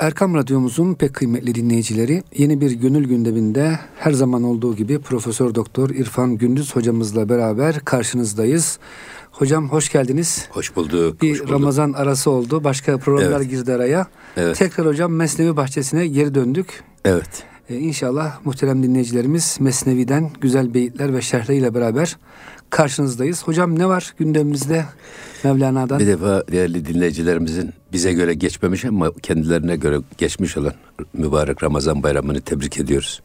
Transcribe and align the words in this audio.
Erkam 0.00 0.34
Radyomuzun 0.34 0.94
pek 0.94 1.14
kıymetli 1.14 1.54
dinleyicileri 1.54 2.22
yeni 2.36 2.60
bir 2.60 2.70
gönül 2.70 3.08
gündeminde 3.08 3.78
her 3.98 4.12
zaman 4.12 4.42
olduğu 4.42 4.76
gibi 4.76 4.98
Profesör 4.98 5.54
Doktor 5.54 5.90
İrfan 5.90 6.36
Gündüz 6.38 6.76
hocamızla 6.76 7.28
beraber 7.28 7.80
karşınızdayız. 7.80 8.78
Hocam 9.30 9.68
hoş 9.68 9.92
geldiniz. 9.92 10.48
Hoş 10.50 10.76
bulduk. 10.76 11.22
Bir 11.22 11.32
hoş 11.32 11.40
bulduk. 11.40 11.52
Ramazan 11.52 11.92
arası 11.92 12.30
oldu. 12.30 12.64
Başka 12.64 12.98
programlar 12.98 13.40
Evet. 13.40 13.50
girdi 13.50 13.72
araya. 13.72 14.06
Evet. 14.36 14.56
Tekrar 14.56 14.86
hocam 14.86 15.12
Mesnevi 15.12 15.56
Bahçesi'ne 15.56 16.06
geri 16.06 16.34
döndük. 16.34 16.82
Evet. 17.04 17.42
Ee, 17.70 17.76
inşallah 17.76 18.44
muhterem 18.44 18.82
dinleyicilerimiz 18.82 19.56
Mesnevi'den 19.60 20.30
güzel 20.40 20.74
beyitler 20.74 21.14
ve 21.14 21.22
şerhleriyle 21.22 21.74
beraber 21.74 22.16
karşınızdayız. 22.70 23.42
Hocam 23.42 23.78
ne 23.78 23.86
var 23.86 24.14
gündemimizde 24.18 24.84
Mevlana'dan? 25.44 25.98
Bir 25.98 26.06
defa 26.06 26.44
değerli 26.52 26.86
dinleyicilerimizin 26.86 27.70
bize 27.92 28.12
göre 28.12 28.34
geçmemiş 28.34 28.84
ama 28.84 29.12
kendilerine 29.22 29.76
göre 29.76 29.98
geçmiş 30.18 30.56
olan 30.56 30.72
mübarek 31.12 31.62
Ramazan 31.62 32.02
bayramını 32.02 32.40
tebrik 32.40 32.78
ediyoruz. 32.78 33.22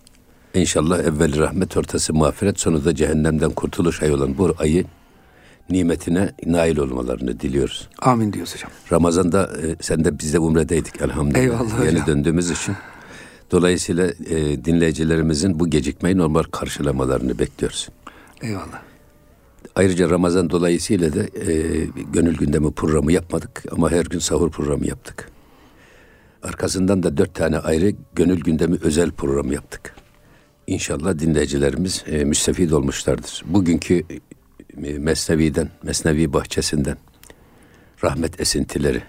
İnşallah 0.53 0.99
evveli 0.99 1.39
rahmet 1.39 1.77
ortası 1.77 2.13
mağfiret 2.13 2.59
sonu 2.59 2.85
da 2.85 2.95
cehennemden 2.95 3.51
kurtuluş 3.51 4.03
ayı 4.03 4.13
olan 4.15 4.37
bu 4.37 4.55
ayı 4.59 4.85
nimetine 5.69 6.31
nail 6.45 6.77
olmalarını 6.77 7.39
diliyoruz. 7.39 7.89
Amin 8.01 8.33
diyoruz 8.33 8.55
hocam. 8.55 8.71
Ramazan'da 8.91 9.43
e, 9.63 9.75
sen 9.81 10.05
de 10.05 10.19
biz 10.19 10.33
de 10.33 10.39
umredeydik 10.39 11.01
elhamdülillah. 11.01 11.43
Eyvallah 11.43 11.85
Yeni 11.85 11.91
hocam. 11.91 12.07
döndüğümüz 12.07 12.51
için. 12.51 12.75
Dolayısıyla 13.51 14.07
e, 14.29 14.65
dinleyicilerimizin 14.65 15.59
bu 15.59 15.69
gecikmeyi 15.69 16.17
normal 16.17 16.43
karşılamalarını 16.43 17.39
bekliyoruz. 17.39 17.89
Eyvallah. 18.41 18.81
Ayrıca 19.75 20.09
Ramazan 20.09 20.49
dolayısıyla 20.49 21.13
da 21.13 21.23
e, 21.23 21.85
gönül 22.13 22.37
gündemi 22.37 22.71
programı 22.71 23.11
yapmadık 23.11 23.63
ama 23.71 23.91
her 23.91 24.05
gün 24.05 24.19
sahur 24.19 24.51
programı 24.51 24.87
yaptık. 24.87 25.29
Arkasından 26.43 27.03
da 27.03 27.17
dört 27.17 27.35
tane 27.35 27.57
ayrı 27.59 27.93
gönül 28.15 28.41
gündemi 28.41 28.77
özel 28.81 29.11
program 29.11 29.51
yaptık. 29.51 29.95
İnşallah 30.67 31.19
dinleyicilerimiz 31.19 32.03
e, 32.07 32.23
müstefid 32.23 32.71
olmuşlardır. 32.71 33.43
Bugünkü 33.45 34.03
e, 34.83 34.97
Mesnevi'den, 34.97 35.69
Mesnevi 35.83 36.33
bahçesinden 36.33 36.97
rahmet 38.03 38.41
esintileri. 38.41 39.01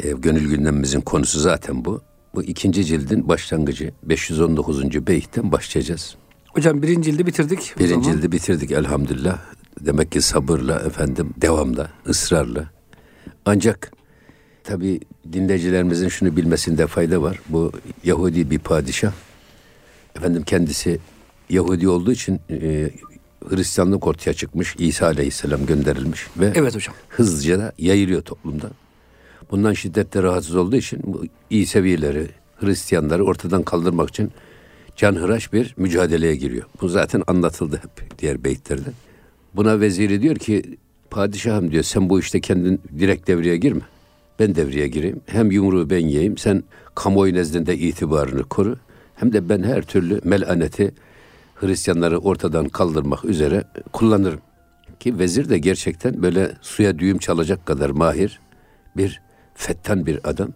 E, 0.00 0.10
gönül 0.10 0.50
gündemimizin 0.50 1.00
konusu 1.00 1.40
zaten 1.40 1.84
bu. 1.84 2.02
Bu 2.34 2.42
ikinci 2.42 2.84
cildin 2.84 3.28
başlangıcı 3.28 3.92
519. 4.02 5.06
beyitten 5.06 5.52
başlayacağız. 5.52 6.16
Hocam 6.48 6.82
birinci 6.82 7.10
cildi 7.10 7.26
bitirdik. 7.26 7.74
Birinci 7.78 8.10
cildi 8.10 8.32
bitirdik 8.32 8.72
elhamdülillah. 8.72 9.38
Demek 9.80 10.12
ki 10.12 10.20
sabırla 10.22 10.74
efendim 10.80 11.30
devamla, 11.36 11.90
ısrarla. 12.08 12.70
Ancak 13.44 13.92
tabi 14.64 15.00
dinleyicilerimizin 15.32 16.08
şunu 16.08 16.36
bilmesinde 16.36 16.86
fayda 16.86 17.22
var. 17.22 17.40
Bu 17.48 17.72
Yahudi 18.04 18.50
bir 18.50 18.58
padişah. 18.58 19.12
Efendim 20.16 20.42
kendisi 20.42 20.98
Yahudi 21.50 21.88
olduğu 21.88 22.12
için 22.12 22.40
e, 22.50 22.90
Hristiyanlık 23.48 24.06
ortaya 24.06 24.34
çıkmış. 24.34 24.76
İsa 24.78 25.06
aleyhisselam 25.06 25.66
gönderilmiş 25.66 26.26
ve 26.36 26.52
Evet 26.54 26.74
hocam. 26.74 26.94
hızlıca 27.08 27.58
da 27.58 27.72
yayılıyor 27.78 28.22
toplumda. 28.22 28.70
Bundan 29.50 29.72
şiddetle 29.72 30.22
rahatsız 30.22 30.56
olduğu 30.56 30.76
için 30.76 31.00
bu 31.04 31.24
İsevileri, 31.50 32.28
Hristiyanları 32.60 33.24
ortadan 33.24 33.62
kaldırmak 33.62 34.08
için 34.08 34.32
canhıraş 34.96 35.52
bir 35.52 35.74
mücadeleye 35.76 36.36
giriyor. 36.36 36.66
Bu 36.80 36.88
zaten 36.88 37.22
anlatıldı 37.26 37.76
hep 37.76 38.18
diğer 38.18 38.44
beyitlerde. 38.44 38.90
Buna 39.54 39.80
veziri 39.80 40.22
diyor 40.22 40.36
ki 40.36 40.78
padişahım 41.10 41.70
diyor 41.70 41.82
sen 41.82 42.10
bu 42.10 42.20
işte 42.20 42.40
kendin 42.40 42.80
direkt 42.98 43.28
devreye 43.28 43.56
girme. 43.56 43.82
Ben 44.38 44.54
devreye 44.54 44.88
gireyim. 44.88 45.20
Hem 45.26 45.50
yumruğu 45.50 45.90
ben 45.90 46.06
yiyeyim. 46.06 46.38
Sen 46.38 46.62
kamuoyu 46.94 47.34
nezdinde 47.34 47.76
itibarını 47.76 48.42
koru. 48.42 48.76
Hem 49.14 49.32
de 49.32 49.48
ben 49.48 49.62
her 49.62 49.82
türlü 49.82 50.20
melaneti 50.24 50.94
Hristiyanları 51.54 52.18
ortadan 52.18 52.68
kaldırmak 52.68 53.24
üzere 53.24 53.64
kullanırım. 53.92 54.40
Ki 55.00 55.18
vezir 55.18 55.48
de 55.48 55.58
gerçekten 55.58 56.22
böyle 56.22 56.52
suya 56.60 56.98
düğüm 56.98 57.18
çalacak 57.18 57.66
kadar 57.66 57.90
mahir 57.90 58.40
bir 58.96 59.20
fettan 59.54 60.06
bir 60.06 60.28
adam. 60.30 60.48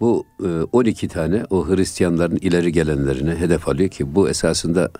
Bu 0.00 0.26
e, 0.44 0.48
12 0.72 1.08
tane 1.08 1.44
o 1.50 1.68
Hristiyanların 1.68 2.36
ileri 2.36 2.72
gelenlerine 2.72 3.36
hedef 3.36 3.68
alıyor 3.68 3.88
ki 3.88 4.14
bu 4.14 4.28
esasında 4.28 4.90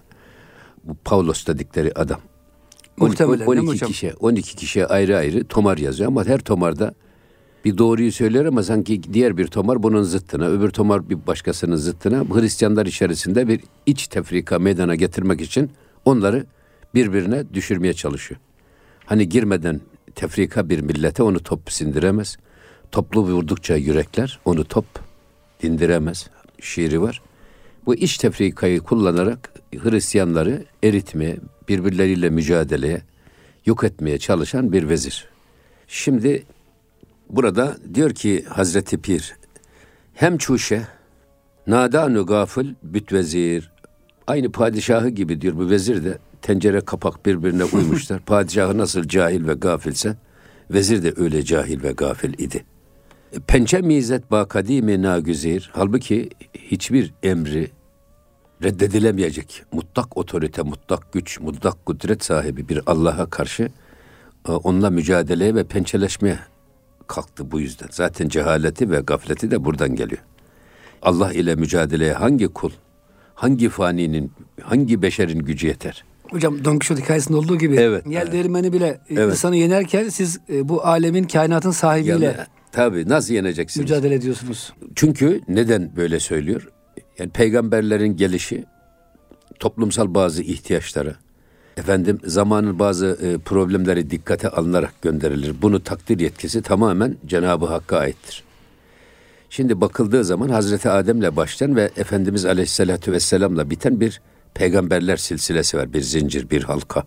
bu 0.85 0.95
Pavlos 1.05 1.47
dedikleri 1.47 1.93
adam. 1.95 2.21
Muhtemelen, 3.09 3.47
on- 3.47 3.57
değil 3.57 3.63
mi 3.63 3.69
12 3.71 3.73
hocam? 3.73 3.89
kişiye 3.89 4.15
12 4.21 4.57
kişiye 4.57 4.87
ayrı 4.87 5.17
ayrı 5.17 5.45
tomar 5.45 5.79
yazıyor 5.79 6.09
ama 6.09 6.25
her 6.25 6.39
tomarda 6.39 6.95
bir 7.65 7.79
doğruyu 7.79 8.13
söyler 8.13 8.45
ama 8.45 8.63
sanki 8.63 9.03
diğer 9.13 9.37
bir 9.37 9.47
tomar 9.47 9.83
bunun 9.83 10.03
zıttına, 10.03 10.47
öbür 10.47 10.71
tomar 10.71 11.11
bir 11.11 11.27
başkasının 11.27 11.77
zıttına 11.77 12.25
Hristiyanlar 12.35 12.87
içerisinde 12.87 13.49
bir 13.49 13.61
iç 13.87 14.07
tefrika 14.09 14.59
meydana 14.59 14.95
getirmek 14.95 15.41
için 15.41 15.71
onları 16.05 16.47
birbirine 16.95 17.55
düşürmeye 17.55 17.93
çalışıyor. 17.95 18.41
Hani 19.07 19.29
girmeden 19.29 19.81
tefrika 20.15 20.69
bir 20.69 20.81
millete 20.81 21.23
onu 21.23 21.43
top 21.43 21.73
sindiremez. 21.73 22.37
Toplu 22.93 23.23
vurdukça 23.23 23.77
yürekler 23.77 24.41
onu 24.45 24.65
top 24.65 24.85
dindiremez. 25.63 26.31
Şiiri 26.61 27.03
var. 27.03 27.23
Bu 27.87 27.95
iç 27.95 28.19
tefrikayı 28.19 28.81
kullanarak 28.81 29.53
Hristiyanları 29.83 30.65
eritmeye, 30.83 31.37
birbirleriyle 31.69 32.31
mücadeleye, 32.31 33.03
yok 33.67 33.85
etmeye 33.85 34.19
çalışan 34.19 34.73
bir 34.73 34.89
vezir. 34.89 35.29
Şimdi 35.89 36.43
burada 37.31 37.77
diyor 37.95 38.11
ki 38.11 38.45
Hazreti 38.49 38.99
Pir, 38.99 39.35
hem 40.15 40.39
çuşe, 40.39 40.83
nadanu 41.67 42.27
gafıl 42.27 42.67
büt 42.83 43.13
vezir. 43.13 43.71
Aynı 44.27 44.53
padişahı 44.53 45.09
gibi 45.09 45.41
diyor 45.41 45.57
bu 45.57 45.71
vezir 45.71 46.05
de 46.05 46.19
tencere 46.43 46.81
kapak 46.81 47.27
birbirine 47.27 47.65
uymuşlar. 47.73 48.21
Padişahı 48.21 48.79
nasıl 48.79 49.09
cahil 49.09 49.47
ve 49.47 49.55
gafilse 49.55 50.17
vezir 50.71 51.03
de 51.03 51.15
öyle 51.17 51.45
cahil 51.45 51.83
ve 51.83 51.93
gafil 51.93 52.33
idi. 52.39 52.65
Pençe 53.47 53.81
mizet 53.81 54.31
ba 54.31 54.45
kadimi 54.49 55.03
nagüzir. 55.03 55.71
Halbuki 55.73 56.31
hiçbir 56.55 57.15
emri 57.23 57.71
reddedilemeyecek 58.63 59.63
mutlak 59.73 60.17
otorite, 60.17 60.63
mutlak 60.63 61.13
güç, 61.13 61.41
mutlak 61.41 61.87
kudret 61.87 62.25
sahibi 62.25 62.69
bir 62.69 62.81
Allah'a 62.87 63.27
karşı 63.27 63.71
e, 64.49 64.53
onunla 64.53 64.91
mücadeleye 64.91 65.55
ve 65.55 65.65
pençeleşmeye 65.65 66.39
kalktı 67.07 67.51
bu 67.51 67.61
yüzden. 67.61 67.89
Zaten 67.91 68.29
cehaleti 68.29 68.91
ve 68.91 69.01
gafleti 69.01 69.51
de 69.51 69.65
buradan 69.65 69.95
geliyor. 69.95 70.23
Allah 71.03 71.33
ile 71.33 71.55
mücadeleye 71.55 72.13
hangi 72.13 72.49
kul, 72.49 72.71
hangi 73.35 73.69
faninin, 73.69 74.33
hangi 74.63 75.03
beşerin 75.03 75.39
gücü 75.39 75.67
yeter? 75.67 76.05
Hocam 76.31 76.65
Don 76.65 76.73
Quixote 76.73 77.03
hikayesinde 77.03 77.37
olduğu 77.37 77.59
gibi 77.59 77.77
Evet, 77.77 78.07
yel 78.07 78.23
evet. 78.23 78.33
değirmeni 78.33 78.73
bile 78.73 79.01
Evet. 79.11 79.33
insanı 79.33 79.57
yenerken 79.57 80.09
siz 80.09 80.41
e, 80.53 80.69
bu 80.69 80.87
alemin 80.87 81.25
kainatın 81.25 81.71
sahibiyle 81.71 82.25
Yani, 82.25 82.37
tabii 82.73 83.09
nasıl 83.09 83.35
yeneceksiniz? 83.35 83.91
mücadele 83.91 84.15
ediyorsunuz. 84.15 84.73
Çünkü 84.95 85.41
neden 85.49 85.97
böyle 85.97 86.21
söylüyor? 86.21 86.69
Yani 87.19 87.31
peygamberlerin 87.31 88.17
gelişi 88.17 88.65
toplumsal 89.59 90.15
bazı 90.15 90.43
ihtiyaçları, 90.43 91.17
efendim 91.77 92.19
zamanın 92.25 92.79
bazı 92.79 93.19
e, 93.23 93.39
problemleri 93.39 94.11
dikkate 94.11 94.49
alınarak 94.49 95.03
gönderilir. 95.03 95.55
Bunu 95.63 95.85
takdir 95.85 96.21
yetkisi 96.21 96.63
tamamen 96.63 97.17
Cenab-ı 97.27 97.67
Hakk'a 97.67 97.99
aittir. 97.99 98.45
Şimdi 99.51 99.81
bakıldığı 99.81 100.25
zaman 100.25 100.49
Hazreti 100.49 100.91
Adem'le 100.91 101.37
başlayan 101.37 101.77
ve 101.77 101.91
Efendimiz 101.97 102.45
Aleyhisselatü 102.45 103.13
Vesselam'la 103.13 103.71
biten 103.71 104.01
bir 104.01 104.21
peygamberler 104.55 105.17
silsilesi 105.17 105.77
var. 105.77 105.93
Bir 105.93 106.01
zincir, 106.01 106.51
bir 106.51 106.63
halka. 106.63 107.05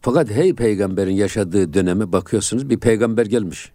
Fakat 0.00 0.30
hey 0.30 0.54
peygamberin 0.54 1.14
yaşadığı 1.14 1.74
döneme 1.74 2.12
bakıyorsunuz 2.12 2.70
bir 2.70 2.78
peygamber 2.78 3.26
gelmiş. 3.26 3.72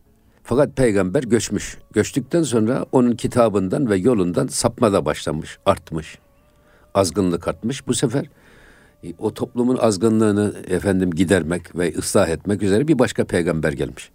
Fakat 0.50 0.78
peygamber 0.78 1.24
göçmüş. 1.24 1.78
Göçtükten 1.94 2.44
sonra 2.44 2.86
onun 2.92 3.12
kitabından 3.12 3.90
ve 3.90 3.98
yolundan 3.98 4.48
sapma 4.48 4.94
da 4.94 5.06
başlamış, 5.06 5.58
artmış. 5.66 6.20
Azgınlık 6.94 7.48
artmış. 7.48 7.88
Bu 7.88 7.94
sefer 7.94 8.26
e, 9.04 9.14
o 9.18 9.34
toplumun 9.34 9.78
azgınlığını 9.78 10.56
efendim 10.68 11.12
gidermek 11.12 11.78
ve 11.78 11.94
ıslah 11.98 12.30
etmek 12.30 12.64
üzere 12.64 12.88
bir 12.88 13.00
başka 13.00 13.26
peygamber 13.26 13.74
gelmiş. 13.74 14.10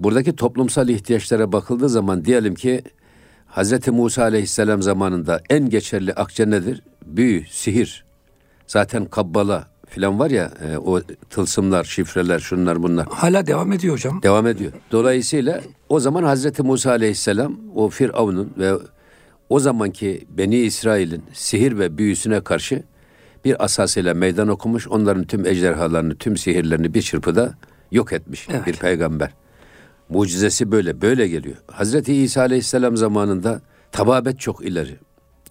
Buradaki 0.00 0.36
toplumsal 0.36 0.88
ihtiyaçlara 0.88 1.52
bakıldığı 1.52 1.88
zaman 1.88 2.24
diyelim 2.24 2.54
ki 2.54 2.82
Hz. 3.48 3.88
Musa 3.88 4.22
aleyhisselam 4.22 4.82
zamanında 4.82 5.40
en 5.50 5.68
geçerli 5.68 6.12
akçe 6.12 6.50
nedir? 6.50 6.82
Büyü, 7.06 7.44
sihir. 7.50 8.04
Zaten 8.66 9.04
kabbala 9.04 9.73
filan 9.94 10.18
var 10.18 10.30
ya 10.30 10.50
e, 10.72 10.78
o 10.78 11.00
tılsımlar, 11.30 11.84
şifreler, 11.84 12.38
şunlar 12.38 12.82
bunlar 12.82 13.06
Hala 13.06 13.46
devam 13.46 13.72
ediyor 13.72 13.94
hocam. 13.94 14.22
devam 14.22 14.46
ediyor. 14.46 14.72
Dolayısıyla 14.92 15.60
o 15.88 16.00
zaman 16.00 16.22
Hazreti 16.22 16.62
Musa 16.62 16.90
aleyhisselam 16.90 17.56
o 17.74 17.88
Firavun'un 17.88 18.52
ve 18.58 18.72
o 19.48 19.60
zamanki 19.60 20.24
Beni 20.30 20.56
İsrail'in 20.56 21.22
sihir 21.32 21.78
ve 21.78 21.98
büyüsüne 21.98 22.40
karşı 22.40 22.82
bir 23.44 23.64
asasıyla 23.64 24.14
meydan 24.14 24.48
okumuş. 24.48 24.88
Onların 24.88 25.24
tüm 25.24 25.46
ejderhalarını, 25.46 26.14
tüm 26.16 26.36
sihirlerini 26.36 26.94
bir 26.94 27.02
çırpıda 27.02 27.54
yok 27.92 28.12
etmiş 28.12 28.48
Evet. 28.50 28.66
bir 28.66 28.72
peygamber. 28.76 29.30
Mucizesi 30.08 30.70
böyle, 30.72 31.00
böyle 31.00 31.28
geliyor. 31.28 31.56
Hazreti 31.72 32.14
İsa 32.14 32.40
Aleyhisselam 32.40 32.96
zamanında 32.96 33.60
tababet 33.92 34.40
çok 34.40 34.64
ileri. 34.64 34.96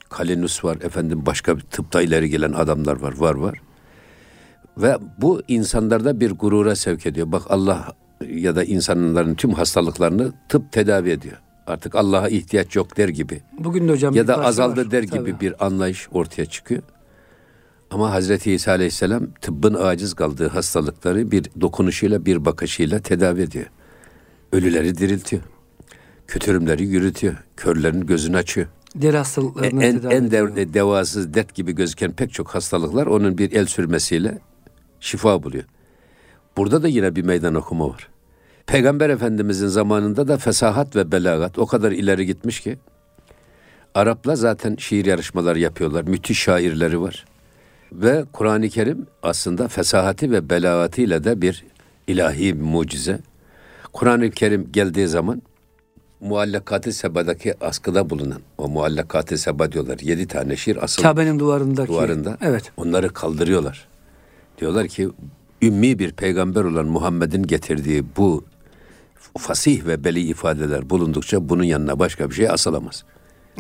Kalinus 0.10 0.64
var, 0.64 0.78
efendim 0.84 1.26
başka 1.26 1.58
bir 1.58 1.62
tıpta 1.62 2.02
ileri 2.02 2.30
gelen 2.30 2.54
adamlar 2.54 3.02
var, 3.02 3.18
var 3.18 3.36
var. 3.36 3.62
Ve 4.78 4.98
bu 5.22 5.42
insanlarda 5.48 6.20
bir 6.20 6.32
gurura 6.32 6.76
sevk 6.76 7.06
ediyor. 7.06 7.32
Bak 7.32 7.42
Allah 7.50 7.94
ya 8.30 8.56
da 8.56 8.64
insanların 8.64 9.36
tüm 9.36 9.54
hastalıklarını 9.54 10.34
tıp 10.50 10.72
tedavi 10.72 11.10
ediyor. 11.10 11.38
Artık 11.68 11.96
Allah'a 11.96 12.30
ihtiyaç 12.30 12.76
yok 12.76 12.98
der 12.98 13.10
gibi. 13.10 13.42
Bugün 13.60 13.88
de 13.88 13.92
hocam 13.92 14.16
ya 14.16 14.28
da 14.28 14.44
azaldı 14.46 14.86
var. 14.86 14.92
der 14.92 15.08
Tabii. 15.08 15.20
gibi 15.20 15.40
bir 15.40 15.66
anlayış 15.66 16.08
ortaya 16.12 16.46
çıkıyor. 16.46 16.82
Ama 17.92 18.12
Hazreti 18.12 18.52
İsa 18.52 18.72
Aleyhisselam 18.72 19.28
tıbbın 19.42 19.74
aciz 19.74 20.14
kaldığı 20.14 20.48
hastalıkları 20.48 21.32
bir 21.32 21.46
dokunuşuyla, 21.62 22.26
bir 22.26 22.46
bakışıyla 22.46 23.00
tedavi 23.00 23.42
ediyor. 23.42 23.66
Ölüleri 24.52 24.98
diriltiyor. 24.98 25.42
Kötürümleri 26.28 26.86
yürütüyor. 26.86 27.36
Körlerin 27.58 28.06
gözünü 28.06 28.38
açıyor. 28.38 28.68
Deri 28.96 29.18
hastalıklarını 29.18 29.84
En, 29.84 29.98
tedavi 30.00 30.14
en 30.14 30.24
ediyor. 30.24 30.56
dev, 30.56 30.74
devasız 30.74 31.34
dert 31.34 31.56
gibi 31.56 31.72
gözüken 31.72 32.12
pek 32.12 32.34
çok 32.34 32.48
hastalıklar 32.48 33.06
onun 33.08 33.38
bir 33.38 33.52
el 33.52 33.66
sürmesiyle 33.66 34.40
şifa 35.04 35.44
buluyor. 35.44 35.64
Burada 36.58 36.84
da 36.84 36.88
yine 36.88 37.16
bir 37.16 37.24
meydan 37.24 37.56
okuma 37.56 37.90
var. 37.90 38.08
Peygamber 38.68 39.10
Efendimizin 39.10 39.68
zamanında 39.68 40.28
da 40.28 40.38
fesahat 40.38 40.96
ve 40.96 41.12
belagat 41.12 41.60
o 41.60 41.66
kadar 41.66 41.92
ileri 41.92 42.26
gitmiş 42.26 42.60
ki 42.60 42.78
Arapla 43.96 44.36
zaten 44.36 44.76
şiir 44.76 45.06
yarışmaları 45.06 45.60
yapıyorlar. 45.60 46.04
Müthiş 46.04 46.40
şairleri 46.40 47.02
var. 47.02 47.26
Ve 47.92 48.24
Kur'an-ı 48.34 48.70
Kerim 48.70 49.08
aslında 49.24 49.68
fesahati 49.68 50.32
ve 50.32 50.50
belagatıyla 50.50 51.24
da 51.24 51.42
bir 51.42 51.66
ilahi 52.08 52.56
bir 52.60 52.62
mucize. 52.64 53.20
Kur'an-ı 53.94 54.32
Kerim 54.32 54.70
geldiği 54.72 55.08
zaman 55.08 55.42
muallakat-ı 56.22 56.94
sebadaki 56.94 57.54
askıda 57.66 58.10
bulunan 58.10 58.42
o 58.58 58.68
muallakat-ı 58.68 59.38
seba 59.38 59.72
diyorlar. 59.72 60.00
Yedi 60.00 60.28
tane 60.28 60.56
şiir 60.56 60.84
asıl 60.84 61.04
Kabe'nin 61.04 61.40
duvarındaki. 61.40 61.88
duvarında. 61.88 62.38
Evet. 62.42 62.72
Onları 62.78 63.10
kaldırıyorlar. 63.10 63.88
Diyorlar 64.58 64.88
ki 64.88 65.10
ümmi 65.62 66.00
bir 66.00 66.12
peygamber 66.12 66.64
olan 66.64 66.86
Muhammed'in 66.86 67.44
getirdiği 67.44 68.04
bu 68.18 68.46
fasih 69.38 69.86
ve 69.86 70.04
beli 70.04 70.22
ifadeler 70.22 70.90
bulundukça 70.90 71.50
bunun 71.50 71.64
yanına 71.64 72.00
başka 72.00 72.30
bir 72.30 72.36
şey 72.36 72.50
asılamaz. 72.50 73.04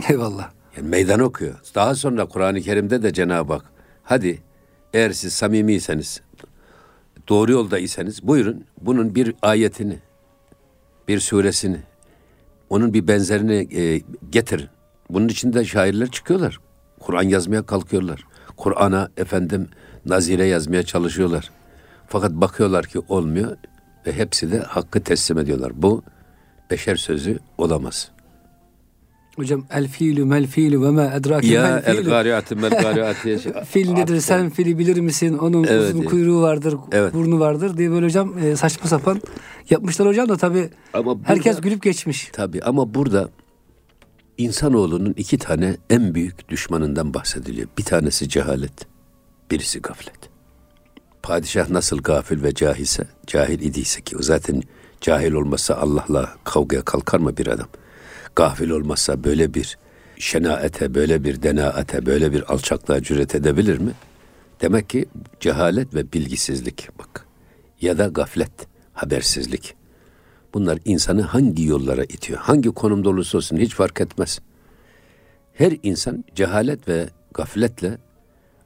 Eyvallah. 0.10 0.52
Yani 0.78 0.90
meydan 0.90 1.20
okuyor. 1.20 1.56
Daha 1.76 1.96
sonra 1.96 2.26
Kur'an-ı 2.26 2.62
Kerim'de 2.62 3.04
de 3.04 3.14
Cenab-ı 3.14 3.54
Hak 3.54 3.66
hadi 4.04 4.42
eğer 4.94 5.12
siz 5.12 5.34
samimiyseniz 5.34 6.22
doğru 7.30 7.52
yolda 7.52 7.80
iseniz 7.80 8.28
buyurun 8.28 8.66
bunun 8.82 9.16
bir 9.16 9.36
ayetini 9.42 10.00
bir 11.08 11.20
suresini 11.20 11.80
onun 12.70 12.94
bir 12.94 13.08
benzerini 13.08 13.68
e, 13.78 14.02
getirin. 14.30 14.68
Bunun 15.10 15.28
içinde 15.28 15.66
şairler 15.66 16.12
çıkıyorlar. 16.12 16.60
Kur'an 17.00 17.24
yazmaya 17.24 17.66
kalkıyorlar. 17.66 18.26
Kur'an'a 18.58 19.10
efendim 19.18 19.68
nazire 20.06 20.46
yazmaya 20.46 20.84
çalışıyorlar. 20.84 21.52
Fakat 22.08 22.32
bakıyorlar 22.32 22.86
ki 22.86 23.00
olmuyor 23.10 23.58
ve 24.08 24.14
hepsi 24.14 24.52
de 24.52 24.60
hakkı 24.60 25.02
teslim 25.04 25.38
ediyorlar. 25.38 25.72
Bu 25.76 26.04
beşer 26.72 26.96
sözü 26.96 27.40
olamaz. 27.58 28.12
Hocam 29.36 29.66
el 29.72 29.88
fiilü 29.88 30.26
mel 30.26 30.48
fiilü 30.48 30.82
ve 30.82 30.90
ma 30.90 31.04
edrake 31.06 31.48
Ya 31.48 31.64
mel 31.64 31.84
el 31.86 31.96
fiilü. 31.98 32.10
gariatı 32.10 32.56
mel 32.56 32.70
gariatı. 32.82 33.38
Fil 33.66 33.92
nedir 33.92 34.20
sen 34.20 34.50
fili 34.50 34.78
bilir 34.80 35.00
misin? 35.00 35.38
Onun 35.38 35.64
Evet, 35.64 35.94
uzun 35.94 36.04
kuyruğu 36.04 36.42
vardır, 36.42 36.76
Evet. 36.92 37.14
burnu 37.14 37.40
vardır 37.40 37.78
diye 37.78 37.92
böyle 37.92 38.06
hocam 38.06 38.38
e, 38.38 38.56
saçma 38.56 38.88
sapan 38.90 39.22
yapmışlar 39.70 40.08
hocam 40.08 40.30
da 40.30 40.38
tabii 40.38 40.70
Ama 40.94 41.06
burada- 41.06 41.30
herkes 41.30 41.62
gülüp 41.62 41.84
geçmiş. 41.84 42.30
Tabii 42.34 42.62
ama 42.62 42.94
burada 42.94 43.30
insanoğlunun 44.38 45.14
iki 45.18 45.38
tane 45.38 45.78
en 45.90 46.16
büyük 46.16 46.50
düşmanından 46.50 47.14
bahsediliyor. 47.14 47.68
Bir 47.78 47.84
tanesi 47.84 48.30
cehalet, 48.30 48.74
birisi 49.54 49.82
gaflet. 49.82 50.30
Padişah 51.24 51.70
nasıl 51.70 51.98
gafil 51.98 52.44
ve 52.44 52.54
cahilse, 52.54 53.08
cahil 53.28 53.60
idiyse 53.60 54.02
ki 54.02 54.16
zaten 54.20 54.62
cahil 55.02 55.32
olmasa 55.32 55.76
Allah'la 55.76 56.36
kavgaya 56.44 56.82
kalkar 56.82 57.20
mı 57.20 57.38
bir 57.38 57.48
adam? 57.48 57.68
Gafil 58.36 58.70
olmazsa 58.70 59.24
böyle 59.24 59.54
bir 59.54 59.78
şenaete, 60.18 60.94
böyle 60.94 61.24
bir 61.24 61.44
denaate, 61.44 62.06
böyle 62.06 62.34
bir 62.34 62.54
alçaklığa 62.54 63.02
cüret 63.02 63.36
edebilir 63.36 63.78
mi? 63.78 63.92
Demek 64.62 64.90
ki 64.90 65.06
cehalet 65.40 65.94
ve 65.96 66.14
bilgisizlik 66.14 66.90
bak. 67.00 67.26
Ya 67.82 67.98
da 67.98 68.08
gaflet, 68.08 68.68
habersizlik. 68.94 69.76
Bunlar 70.54 70.80
insanı 70.86 71.22
hangi 71.22 71.66
yollara 71.66 72.04
itiyor? 72.04 72.40
Hangi 72.40 72.70
konumda 72.70 73.10
olursa 73.10 73.38
olsun 73.38 73.58
hiç 73.58 73.76
fark 73.76 74.02
etmez. 74.02 74.40
Her 75.54 75.78
insan 75.84 76.26
cehalet 76.36 76.88
ve 76.88 77.10
gafletle 77.34 77.98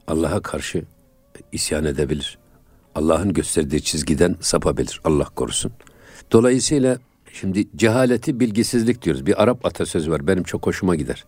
Allah'a 0.08 0.42
karşı 0.42 0.82
isyan 1.52 1.84
edebilir. 1.84 2.38
Allah'ın 2.94 3.32
gösterdiği 3.32 3.82
çizgiden 3.82 4.36
sapabilir. 4.40 5.00
Allah 5.04 5.24
korusun. 5.24 5.72
Dolayısıyla 6.32 6.98
şimdi 7.32 7.68
cehaleti 7.76 8.40
bilgisizlik 8.40 9.02
diyoruz. 9.02 9.26
Bir 9.26 9.42
Arap 9.42 9.66
atasözü 9.66 10.10
var. 10.10 10.26
Benim 10.26 10.42
çok 10.42 10.66
hoşuma 10.66 10.96
gider. 10.96 11.24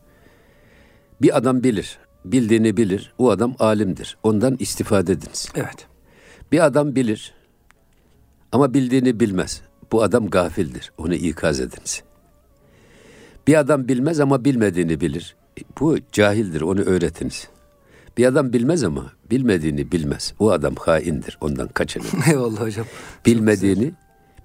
Bir 1.22 1.36
adam 1.36 1.62
bilir. 1.62 1.98
Bildiğini 2.24 2.76
bilir. 2.76 3.12
O 3.18 3.30
adam 3.30 3.54
alimdir. 3.58 4.16
Ondan 4.22 4.56
istifade 4.58 5.12
ediniz. 5.12 5.48
Evet. 5.54 5.86
Bir 6.52 6.64
adam 6.64 6.94
bilir 6.96 7.34
ama 8.52 8.74
bildiğini 8.74 9.20
bilmez. 9.20 9.62
Bu 9.92 10.02
adam 10.02 10.26
gafildir. 10.26 10.92
Onu 10.98 11.14
ikaz 11.14 11.60
ediniz. 11.60 12.02
Bir 13.46 13.54
adam 13.54 13.88
bilmez 13.88 14.20
ama 14.20 14.44
bilmediğini 14.44 15.00
bilir. 15.00 15.36
Bu 15.80 15.98
cahildir. 16.12 16.60
Onu 16.60 16.80
öğretiniz. 16.80 17.48
Bir 18.20 18.26
adam 18.26 18.52
bilmez 18.52 18.84
ama 18.84 19.12
bilmediğini 19.30 19.92
bilmez. 19.92 20.34
O 20.38 20.50
adam 20.50 20.74
haindir. 20.74 21.38
Ondan 21.40 21.68
kaçının. 21.68 22.06
Eyvallah 22.30 22.60
hocam. 22.60 22.86
Bilmediğini 23.26 23.92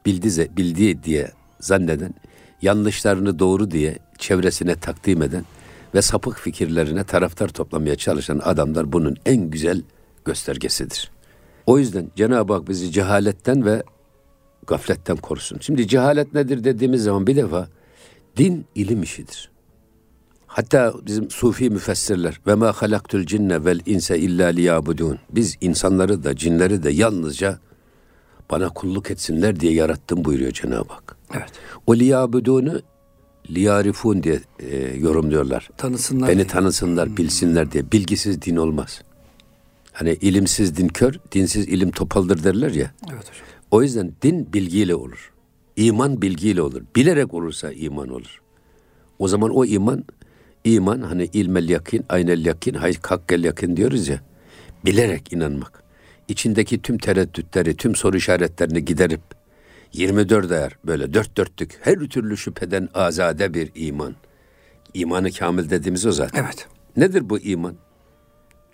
bildi, 0.06 0.50
bildiği 0.57 1.04
diye 1.04 1.31
zanneden, 1.60 2.13
yanlışlarını 2.62 3.39
doğru 3.39 3.72
diye 3.72 3.98
çevresine 4.18 4.75
takdim 4.75 5.22
eden 5.22 5.45
ve 5.95 6.01
sapık 6.01 6.39
fikirlerine 6.39 7.04
taraftar 7.04 7.48
toplamaya 7.48 7.95
çalışan 7.95 8.42
adamlar 8.44 8.94
bunun 8.94 9.18
en 9.25 9.50
güzel 9.50 9.81
göstergesidir. 10.25 11.12
O 11.66 11.80
yüzden 11.80 12.12
Cenab-ı 12.16 12.54
Hak 12.54 12.69
bizi 12.69 12.92
cehaletten 12.92 13.66
ve 13.66 13.83
gafletten 14.68 15.18
korusun. 15.18 15.57
Şimdi 15.62 15.88
cehalet 15.88 16.33
nedir 16.33 16.63
dediğimiz 16.63 17.04
zaman 17.04 17.27
bir 17.27 17.36
defa 17.36 17.68
din 18.38 18.66
ilim 18.75 19.04
işidir. 19.04 19.55
Hatta 20.56 20.94
bizim 21.06 21.30
sufi 21.30 21.70
müfessirler 21.70 22.39
ve 22.48 22.56
ma 22.56 22.74
halaktul 22.74 23.25
cinne 23.25 23.65
vel 23.65 23.80
inse 23.86 24.20
illa 24.20 24.48
liyabudun. 24.48 25.20
Biz 25.30 25.58
insanları 25.62 26.24
da 26.24 26.36
cinleri 26.36 26.84
de 26.84 26.91
yalnızca 26.91 27.60
bana 28.51 28.70
kulluk 28.70 29.12
etsinler 29.12 29.60
diye 29.60 29.74
yarattım 29.74 30.25
buyuruyor 30.25 30.51
Cenab-ı 30.51 30.94
Hak. 30.94 31.18
Evet. 31.34 31.51
O 31.88 31.96
liyabudunu 31.96 32.82
liyarifun 33.50 34.24
diye 34.24 34.41
e, 34.60 34.77
yorumluyorlar. 34.98 35.70
Tanısınlar. 35.77 36.30
Beni 36.30 36.38
diye. 36.38 36.48
tanısınlar, 36.48 37.18
bilsinler 37.18 37.72
diye. 37.72 37.91
Bilgisiz 37.91 38.41
din 38.41 38.56
olmaz. 38.56 39.01
Hani 39.91 40.13
ilimsiz 40.22 40.77
din 40.77 40.88
kör, 40.88 41.13
dinsiz 41.32 41.68
ilim 41.68 41.91
topaldır 41.91 42.44
derler 42.44 42.72
ya. 42.72 42.91
Evet 43.12 43.30
hocam. 43.30 43.46
O 43.72 43.84
yüzden 43.84 44.13
din 44.22 44.53
bilgiyle 44.53 44.96
olur. 44.96 45.32
İman 45.75 46.22
bilgiyle 46.22 46.62
olur. 46.62 46.82
Bilerek 46.96 47.34
olursa 47.34 47.72
iman 47.72 48.10
olur. 48.10 48.41
O 49.20 49.27
zaman 49.27 49.50
o 49.50 49.65
iman, 49.65 50.03
iman 50.65 51.01
hani 51.01 51.29
ilmel 51.34 51.69
yakin, 51.69 52.05
aynel 52.10 52.45
yakin, 52.45 52.74
hay 52.74 52.93
hakkel 53.01 53.43
yakin 53.43 53.77
diyoruz 53.77 54.07
ya. 54.07 54.19
Bilerek 54.86 55.34
inanmak. 55.34 55.84
İçindeki 56.27 56.81
tüm 56.81 56.98
tereddütleri, 56.98 57.77
tüm 57.77 57.95
soru 57.95 58.17
işaretlerini 58.17 58.86
giderip 58.86 59.22
24 59.93 60.51
ayar 60.51 60.77
böyle 60.86 61.13
dört 61.13 61.38
dörtlük 61.38 61.77
her 61.81 62.00
türlü 62.00 62.38
şüpheden 62.38 62.89
azade 62.93 63.53
bir 63.53 63.72
iman. 63.75 64.15
İmanı 64.93 65.31
kamil 65.31 65.69
dediğimiz 65.69 66.05
o 66.05 66.12
zaten. 66.12 66.43
Evet. 66.43 66.67
Nedir 66.98 67.29
bu 67.29 67.39
iman? 67.39 67.75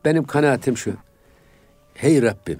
Benim 0.06 0.24
kanaatim 0.24 0.78
şu. 0.78 0.94
Hey 1.94 2.22
Rabbim, 2.22 2.60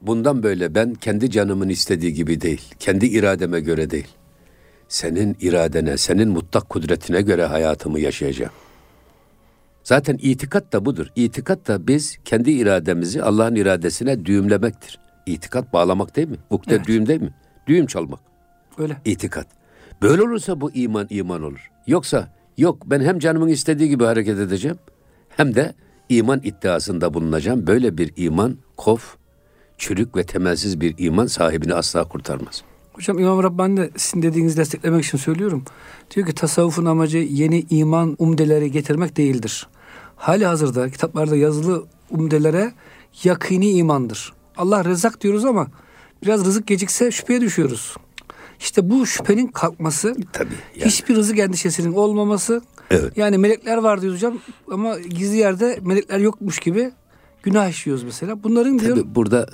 bundan 0.00 0.42
böyle 0.42 0.74
ben 0.74 0.94
kendi 0.94 1.30
canımın 1.30 1.68
istediği 1.68 2.14
gibi 2.14 2.40
değil, 2.40 2.74
kendi 2.78 3.06
irademe 3.06 3.60
göre 3.60 3.90
değil. 3.90 4.08
Senin 4.92 5.36
iradene, 5.40 5.96
senin 5.96 6.28
mutlak 6.28 6.68
kudretine 6.68 7.22
göre 7.22 7.44
hayatımı 7.44 8.00
yaşayacağım. 8.00 8.52
Zaten 9.84 10.18
itikat 10.22 10.72
da 10.72 10.84
budur. 10.84 11.06
İtikat 11.16 11.68
da 11.68 11.86
biz 11.86 12.18
kendi 12.24 12.50
irademizi 12.50 13.22
Allah'ın 13.22 13.54
iradesine 13.54 14.24
düğümlemektir. 14.24 14.98
İtikat 15.26 15.72
bağlamak 15.72 16.16
değil 16.16 16.28
mi? 16.28 16.36
Ukde 16.50 16.74
Evet. 16.74 16.86
düğüm 16.86 17.06
değil 17.06 17.20
mi? 17.20 17.34
Düğüm 17.66 17.86
çalmak. 17.86 18.20
Öyle. 18.78 18.96
İtikat. 19.04 19.46
Böyle 20.02 20.22
olursa 20.22 20.60
bu 20.60 20.70
iman 20.72 21.06
iman 21.10 21.42
olur. 21.42 21.70
Yoksa 21.86 22.28
yok 22.58 22.82
ben 22.86 23.00
hem 23.00 23.18
canımın 23.18 23.48
istediği 23.48 23.88
gibi 23.88 24.04
hareket 24.04 24.38
edeceğim 24.38 24.78
hem 25.28 25.54
de 25.54 25.74
iman 26.08 26.40
iddiasında 26.44 27.14
bulunacağım. 27.14 27.66
Böyle 27.66 27.98
bir 27.98 28.12
iman 28.16 28.58
kof, 28.76 29.16
çürük 29.78 30.16
ve 30.16 30.24
temelsiz 30.24 30.80
bir 30.80 30.94
iman 30.98 31.26
sahibini 31.26 31.74
asla 31.74 32.04
kurtarmaz. 32.04 32.62
Hocam 32.92 33.18
İmam 33.18 33.42
Rabbani 33.42 33.76
de 33.76 33.90
sizin 33.96 34.22
dediğinizi 34.22 34.56
desteklemek 34.56 35.04
için 35.04 35.18
söylüyorum. 35.18 35.64
Diyor 36.14 36.26
ki 36.26 36.34
tasavvufun 36.34 36.84
amacı 36.84 37.18
yeni 37.18 37.66
iman 37.70 38.16
umdeleri 38.18 38.70
getirmek 38.70 39.16
değildir. 39.16 39.68
Hali 40.16 40.46
hazırda 40.46 40.90
kitaplarda 40.90 41.36
yazılı 41.36 41.84
umdelere 42.10 42.72
yakini 43.24 43.70
imandır. 43.70 44.32
Allah 44.56 44.84
rızak 44.84 45.20
diyoruz 45.20 45.44
ama 45.44 45.66
biraz 46.22 46.44
rızık 46.44 46.66
gecikse 46.66 47.10
şüpheye 47.10 47.40
düşüyoruz. 47.40 47.96
İşte 48.60 48.90
bu 48.90 49.06
şüphenin 49.06 49.46
kalkması, 49.46 50.14
Tabii. 50.32 50.54
Yani. 50.76 50.90
hiçbir 50.90 51.16
rızık 51.16 51.38
endişesinin 51.38 51.92
olmaması. 51.92 52.62
Evet. 52.90 53.16
Yani 53.16 53.38
melekler 53.38 53.76
var 53.76 54.02
diyoruz 54.02 54.18
hocam 54.18 54.38
ama 54.70 54.98
gizli 54.98 55.36
yerde 55.36 55.78
melekler 55.82 56.18
yokmuş 56.18 56.58
gibi 56.58 56.90
günah 57.42 57.68
işliyoruz 57.68 58.04
mesela. 58.04 58.42
Bunların 58.42 58.78
diyor 58.78 58.96
Tabii 58.96 59.14
burada 59.14 59.46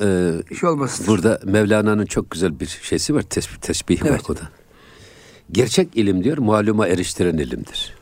e, 0.51 0.55
şey 0.55 0.69
olmasıdır. 0.69 1.09
burada 1.09 1.41
Mevlana'nın 1.45 2.07
çok 2.07 2.31
güzel 2.31 2.61
bir 2.61 2.79
şeysi 2.83 3.15
var, 3.15 3.23
tesbih, 3.23 3.57
tesbihi 3.57 4.05
var 4.05 4.09
Evet. 4.11 4.31
o 4.31 4.37
da. 4.37 4.49
Gerçek 5.53 5.97
ilim 5.97 6.25
diyor, 6.25 6.39
maluma 6.39 6.89
eriştiren 6.89 7.39
ilimdir. 7.39 7.95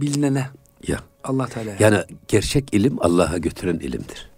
bilinene 0.00 0.46
Ya. 0.88 1.00
Allah 1.24 1.46
Teala. 1.46 1.70
Yani 1.78 1.98
gerçek 2.28 2.74
ilim 2.74 2.96
Allah'a 3.00 3.38
götüren 3.38 3.78
ilimdir. 3.78 4.30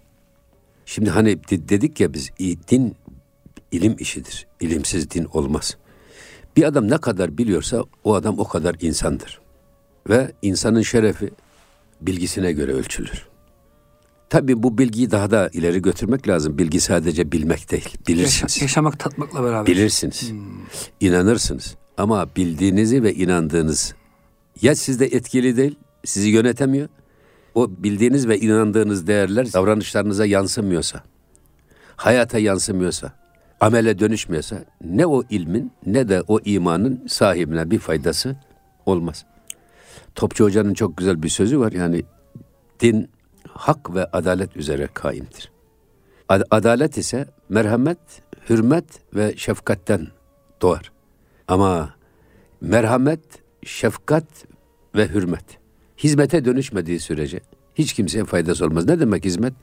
Şimdi 0.85 1.09
hani 1.09 1.43
de- 1.43 1.69
dedik 1.69 1.99
ya 1.99 2.13
biz 2.13 2.29
din 2.71 2.95
ilim 3.71 3.95
işidir. 3.99 4.47
İlimsiz 4.59 5.11
din 5.11 5.25
olmaz. 5.33 5.77
Bir 6.57 6.63
adam 6.63 6.89
ne 6.89 6.97
kadar 6.97 7.37
biliyorsa 7.37 7.83
o 8.03 8.13
adam 8.13 8.39
o 8.39 8.47
kadar 8.47 8.75
insandır. 8.81 9.39
Ve 10.09 10.31
insanın 10.41 10.81
şerefi 10.81 11.29
bilgisine 12.01 12.51
göre 12.51 12.73
ölçülür. 12.73 13.27
Tabii 14.29 14.63
bu 14.63 14.77
bilgiyi 14.77 15.11
daha 15.11 15.31
da 15.31 15.49
ileri 15.53 15.81
götürmek 15.81 16.27
lazım. 16.27 16.57
Bilgi 16.57 16.79
sadece 16.79 17.31
bilmek 17.31 17.71
değil. 17.71 17.85
Yaşa- 17.85 18.07
Bilirsiniz. 18.07 18.61
yaşamak 18.61 18.99
tatmakla 18.99 19.43
beraber. 19.43 19.65
Bilirsiniz. 19.65 20.31
İnanırsınız. 20.99 21.75
Ama 21.97 22.27
bildiğinizi 22.35 23.03
ve 23.03 23.13
inandığınız 23.13 23.95
ya 24.61 24.75
sizde 24.75 25.05
etkili 25.05 25.57
değil, 25.57 25.75
sizi 26.05 26.29
yönetemiyor. 26.29 26.89
O 27.55 27.69
bildiğiniz 27.77 28.27
ve 28.27 28.39
inandığınız 28.39 29.07
değerler 29.07 29.53
davranışlarınıza 29.53 30.25
yansımıyorsa, 30.25 31.03
hayata 31.95 32.39
yansımıyorsa, 32.39 33.13
amele 33.59 33.99
dönüşmüyorsa 33.99 34.63
ne 34.83 35.05
o 35.05 35.23
ilmin 35.29 35.71
ne 35.85 36.09
de 36.09 36.23
o 36.27 36.39
imanın 36.45 37.05
sahibine 37.07 37.71
bir 37.71 37.79
faydası 37.79 38.35
olmaz. 38.85 39.25
Topçu 40.15 40.43
Hoca'nın 40.43 40.73
çok 40.73 40.97
güzel 40.97 41.23
bir 41.23 41.29
sözü 41.29 41.59
var. 41.59 41.71
Yani 41.71 42.03
din 42.79 43.09
hak 43.59 43.95
ve 43.95 44.05
adalet 44.05 44.57
üzere 44.57 44.89
kaimdir. 44.93 45.51
Ad- 46.29 46.43
adalet 46.51 46.97
ise 46.97 47.25
merhamet, 47.49 47.97
hürmet 48.49 48.85
ve 49.15 49.33
şefkatten 49.37 50.07
doğar. 50.61 50.91
Ama 51.47 51.93
merhamet, 52.61 53.19
şefkat 53.63 54.25
ve 54.95 55.07
hürmet 55.07 55.45
hizmete 55.97 56.45
dönüşmediği 56.45 56.99
sürece 56.99 57.39
hiç 57.75 57.93
kimseye 57.93 58.25
faydası 58.25 58.65
olmaz. 58.65 58.85
Ne 58.85 58.99
demek 58.99 59.25
hizmet? 59.25 59.53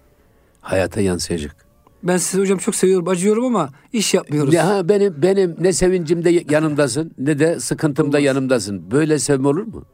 Hayata 0.60 1.00
yansıyacak. 1.00 1.66
Ben 2.02 2.16
sizi 2.16 2.42
hocam 2.42 2.58
çok 2.58 2.74
seviyorum, 2.74 3.08
acıyorum 3.08 3.44
ama 3.44 3.70
iş 3.92 4.14
yapmıyoruz. 4.14 4.54
Ya 4.54 4.88
benim 4.88 5.22
benim 5.22 5.56
ne 5.60 5.72
sevincimde 5.72 6.44
yanımdasın 6.50 7.12
ne 7.18 7.38
de 7.38 7.60
sıkıntımda 7.60 8.18
yanımdasın. 8.18 8.90
Böyle 8.90 9.18
sevme 9.18 9.48
olur 9.48 9.66
mu? 9.66 9.84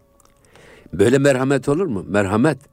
Böyle 0.93 1.19
merhamet 1.19 1.69
olur 1.69 1.87
mu? 1.87 2.05
Merhamet 2.09 2.72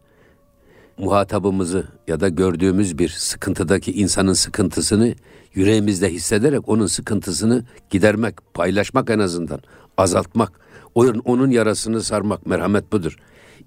muhatabımızı 1.00 1.88
ya 2.08 2.20
da 2.20 2.29
gördüğümüz 2.29 2.98
bir 2.98 3.10
sıkıntıdaki 3.10 3.91
insanın 3.91 4.34
sıkıntısını 4.34 5.15
yüreğimizde 5.53 6.13
hissederek 6.13 6.70
onun 6.70 6.88
sıkıntısını 6.88 7.65
gidermek, 7.89 8.36
paylaşmak 8.53 9.10
en 9.10 9.20
azından, 9.20 9.60
azaltmak, 9.98 10.51
onun, 10.96 11.51
yarasını 11.51 12.01
sarmak, 12.01 12.46
merhamet 12.46 12.91
budur. 12.91 13.18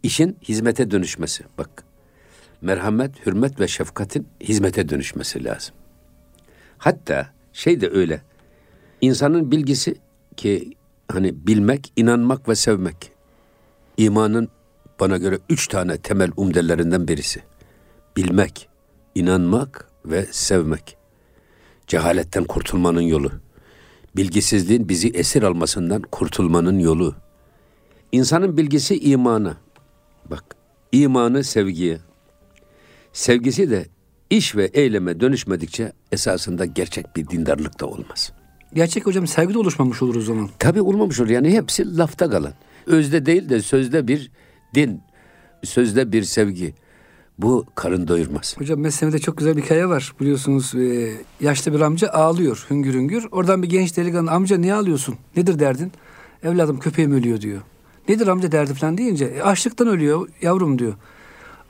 İşin 0.02 0.36
hizmete 0.42 0.90
dönüşmesi. 0.90 1.44
Bak, 1.58 1.84
merhamet, 2.60 3.26
hürmet 3.26 3.60
ve 3.60 3.68
şefkatin 3.68 4.28
hizmete 4.40 4.88
dönüşmesi 4.88 5.44
lazım. 5.44 5.74
Hatta 6.78 7.28
şey 7.52 7.80
de 7.80 7.90
öyle. 7.90 8.22
İnsanın 9.00 9.50
bilgisi 9.50 9.94
ki 10.36 10.72
hani 11.08 11.46
bilmek, 11.46 11.92
inanmak 11.96 12.48
ve 12.48 12.54
sevmek. 12.54 13.12
İmanın 13.96 14.48
bana 15.02 15.16
göre 15.16 15.38
üç 15.48 15.68
tane 15.68 15.98
temel 15.98 16.30
umdelerinden 16.36 17.08
birisi. 17.08 17.42
Bilmek, 18.16 18.68
inanmak 19.14 19.88
ve 20.04 20.26
sevmek. 20.30 20.96
Cehaletten 21.86 22.44
kurtulmanın 22.44 23.00
yolu. 23.00 23.32
Bilgisizliğin 24.16 24.88
bizi 24.88 25.08
esir 25.08 25.42
almasından 25.42 26.02
kurtulmanın 26.02 26.78
yolu. 26.78 27.14
İnsanın 28.12 28.56
bilgisi 28.56 28.98
imana. 28.98 29.56
Bak, 30.30 30.44
imanı 30.92 31.44
sevgiye. 31.44 31.98
Sevgisi 33.12 33.70
de 33.70 33.86
iş 34.30 34.56
ve 34.56 34.64
eyleme 34.64 35.20
dönüşmedikçe 35.20 35.92
esasında 36.12 36.64
gerçek 36.64 37.16
bir 37.16 37.28
dindarlık 37.28 37.80
da 37.80 37.86
olmaz. 37.86 38.32
Gerçek 38.74 39.06
hocam 39.06 39.26
sevgi 39.26 39.54
de 39.54 39.58
oluşmamış 39.58 40.02
olur 40.02 40.16
o 40.16 40.20
zaman. 40.20 40.50
Tabii 40.58 40.82
olmamış 40.82 41.20
olur 41.20 41.30
yani 41.30 41.50
hepsi 41.52 41.96
lafta 41.96 42.30
kalan. 42.30 42.52
Özde 42.86 43.26
değil 43.26 43.48
de 43.48 43.62
sözde 43.62 44.08
bir 44.08 44.30
din, 44.74 45.02
sözde 45.64 46.12
bir 46.12 46.22
sevgi. 46.22 46.74
Bu 47.38 47.66
karın 47.74 48.08
doyurmaz. 48.08 48.54
Hocam 48.58 48.80
mesleğimde 48.80 49.18
çok 49.18 49.38
güzel 49.38 49.56
bir 49.56 49.62
hikaye 49.62 49.88
var. 49.88 50.12
Biliyorsunuz 50.20 50.74
e, 50.74 51.12
yaşlı 51.40 51.72
bir 51.72 51.80
amca 51.80 52.08
ağlıyor 52.08 52.66
hüngür 52.70 52.94
hüngür. 52.94 53.28
Oradan 53.30 53.62
bir 53.62 53.68
genç 53.68 53.96
delikanlı 53.96 54.30
amca 54.30 54.56
niye 54.56 54.74
ağlıyorsun? 54.74 55.14
Nedir 55.36 55.58
derdin? 55.58 55.92
Evladım 56.42 56.78
köpeğim 56.78 57.12
ölüyor 57.12 57.40
diyor. 57.40 57.60
Nedir 58.08 58.26
amca 58.26 58.52
derdi 58.52 58.74
falan 58.74 58.98
deyince 58.98 59.24
"E, 59.24 59.42
açlıktan 59.42 59.88
ölüyor 59.88 60.28
yavrum 60.42 60.78
diyor. 60.78 60.94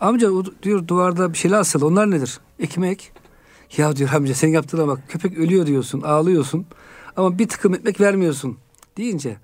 Amca 0.01 0.29
diyor 0.63 0.89
duvarda 0.89 1.33
bir 1.33 1.39
şeyler 1.39 1.59
asılı 1.59 1.87
onlar 1.87 2.11
nedir? 2.11 2.41
Ekmek. 2.61 3.13
Ya 3.77 3.97
diyor 3.97 4.11
amca 4.15 4.35
sen 4.35 4.49
yaptığına 4.49 4.87
bak 4.89 5.01
köpek 5.09 5.39
ölüyor 5.39 5.67
diyorsun 5.67 6.01
ağlıyorsun 6.03 6.67
ama 7.17 7.39
bir 7.39 7.49
tıkım 7.49 7.75
ekmek 7.75 8.01
vermiyorsun 8.01 8.59
deyince 8.97 9.37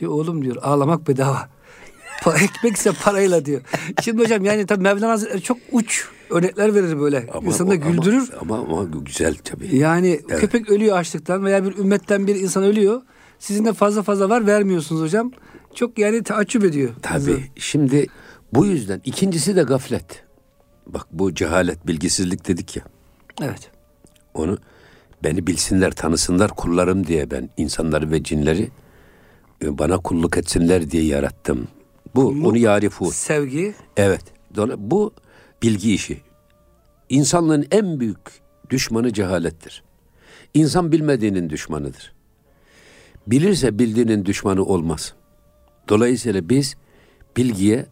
diyor 0.00 0.12
oğlum 0.12 0.44
diyor 0.44 0.56
ağlamak 0.62 1.08
bedava. 1.08 1.48
Ekmekse 2.26 2.92
parayla 2.92 3.44
diyor. 3.44 3.60
Şimdi 4.02 4.22
hocam 4.22 4.44
yani 4.44 4.66
tabii 4.66 4.82
Mevlana 4.82 5.12
Hazretleri 5.12 5.42
çok 5.42 5.58
uç 5.72 6.08
örnekler 6.30 6.74
verir 6.74 7.00
böyle. 7.00 7.26
İnsanı 7.42 7.70
da 7.70 7.72
o- 7.72 7.76
ama- 7.76 7.90
güldürür. 7.90 8.30
Ama, 8.40 8.58
ama, 8.58 8.84
güzel 8.84 9.34
tabii. 9.44 9.76
Yani 9.76 10.20
köpek 10.28 10.70
ölüyor 10.70 10.96
açlıktan 10.98 11.44
veya 11.44 11.64
bir 11.64 11.76
ümmetten 11.78 12.26
bir 12.26 12.34
insan 12.34 12.62
ölüyor. 12.62 13.02
Sizin 13.38 13.64
de 13.64 13.72
fazla 13.72 14.02
fazla 14.02 14.28
var 14.28 14.46
vermiyorsunuz 14.46 15.02
hocam. 15.02 15.32
Çok 15.74 15.98
yani 15.98 16.22
taaccüp 16.22 16.64
ediyor. 16.64 16.90
Tabii. 17.02 17.44
Şimdi 17.56 18.06
bu 18.54 18.66
yüzden 18.66 19.00
ikincisi 19.04 19.56
de 19.56 19.62
gaflet. 19.62 20.24
Bak 20.86 21.06
bu 21.12 21.34
cehalet, 21.34 21.86
bilgisizlik 21.86 22.48
dedik 22.48 22.76
ya. 22.76 22.82
Evet. 23.42 23.70
Onu 24.34 24.58
beni 25.24 25.46
bilsinler, 25.46 25.90
tanısınlar 25.90 26.50
kullarım 26.50 27.06
diye 27.06 27.30
ben 27.30 27.50
insanları 27.56 28.10
ve 28.10 28.22
cinleri 28.22 28.68
e, 29.64 29.78
bana 29.78 29.98
kulluk 29.98 30.36
etsinler 30.38 30.90
diye 30.90 31.04
yarattım. 31.04 31.68
Bu 32.14 32.24
Kulluk, 32.24 32.46
onu 32.46 32.58
yarifu. 32.58 33.10
Sevgi. 33.10 33.74
Evet. 33.96 34.22
Bu 34.76 35.14
bilgi 35.62 35.94
işi. 35.94 36.20
İnsanlığın 37.08 37.66
en 37.70 38.00
büyük 38.00 38.18
düşmanı 38.70 39.12
cehalettir. 39.12 39.82
İnsan 40.54 40.92
bilmediğinin 40.92 41.50
düşmanıdır. 41.50 42.12
Bilirse 43.26 43.78
bildiğinin 43.78 44.24
düşmanı 44.24 44.64
olmaz. 44.64 45.14
Dolayısıyla 45.88 46.48
biz 46.48 46.76
bilgiye 47.36 47.86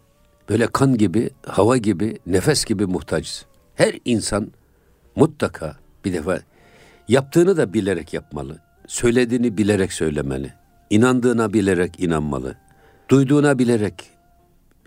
böyle 0.49 0.67
kan 0.67 0.97
gibi, 0.99 1.31
hava 1.47 1.77
gibi, 1.77 2.19
nefes 2.27 2.65
gibi 2.65 2.87
muhtacız. 2.87 3.47
Her 3.75 3.95
insan 4.05 4.53
mutlaka 5.17 5.77
bir 6.05 6.13
defa 6.13 6.41
yaptığını 7.09 7.57
da 7.57 7.75
bilerek 7.75 8.13
yapmalı. 8.13 8.59
Söylediğini 8.87 9.59
bilerek 9.59 9.93
söylemeli. 9.93 10.55
İnandığına 10.91 11.53
bilerek 11.53 12.01
inanmalı. 12.01 12.57
Duyduğuna 13.09 13.59
bilerek 13.59 13.95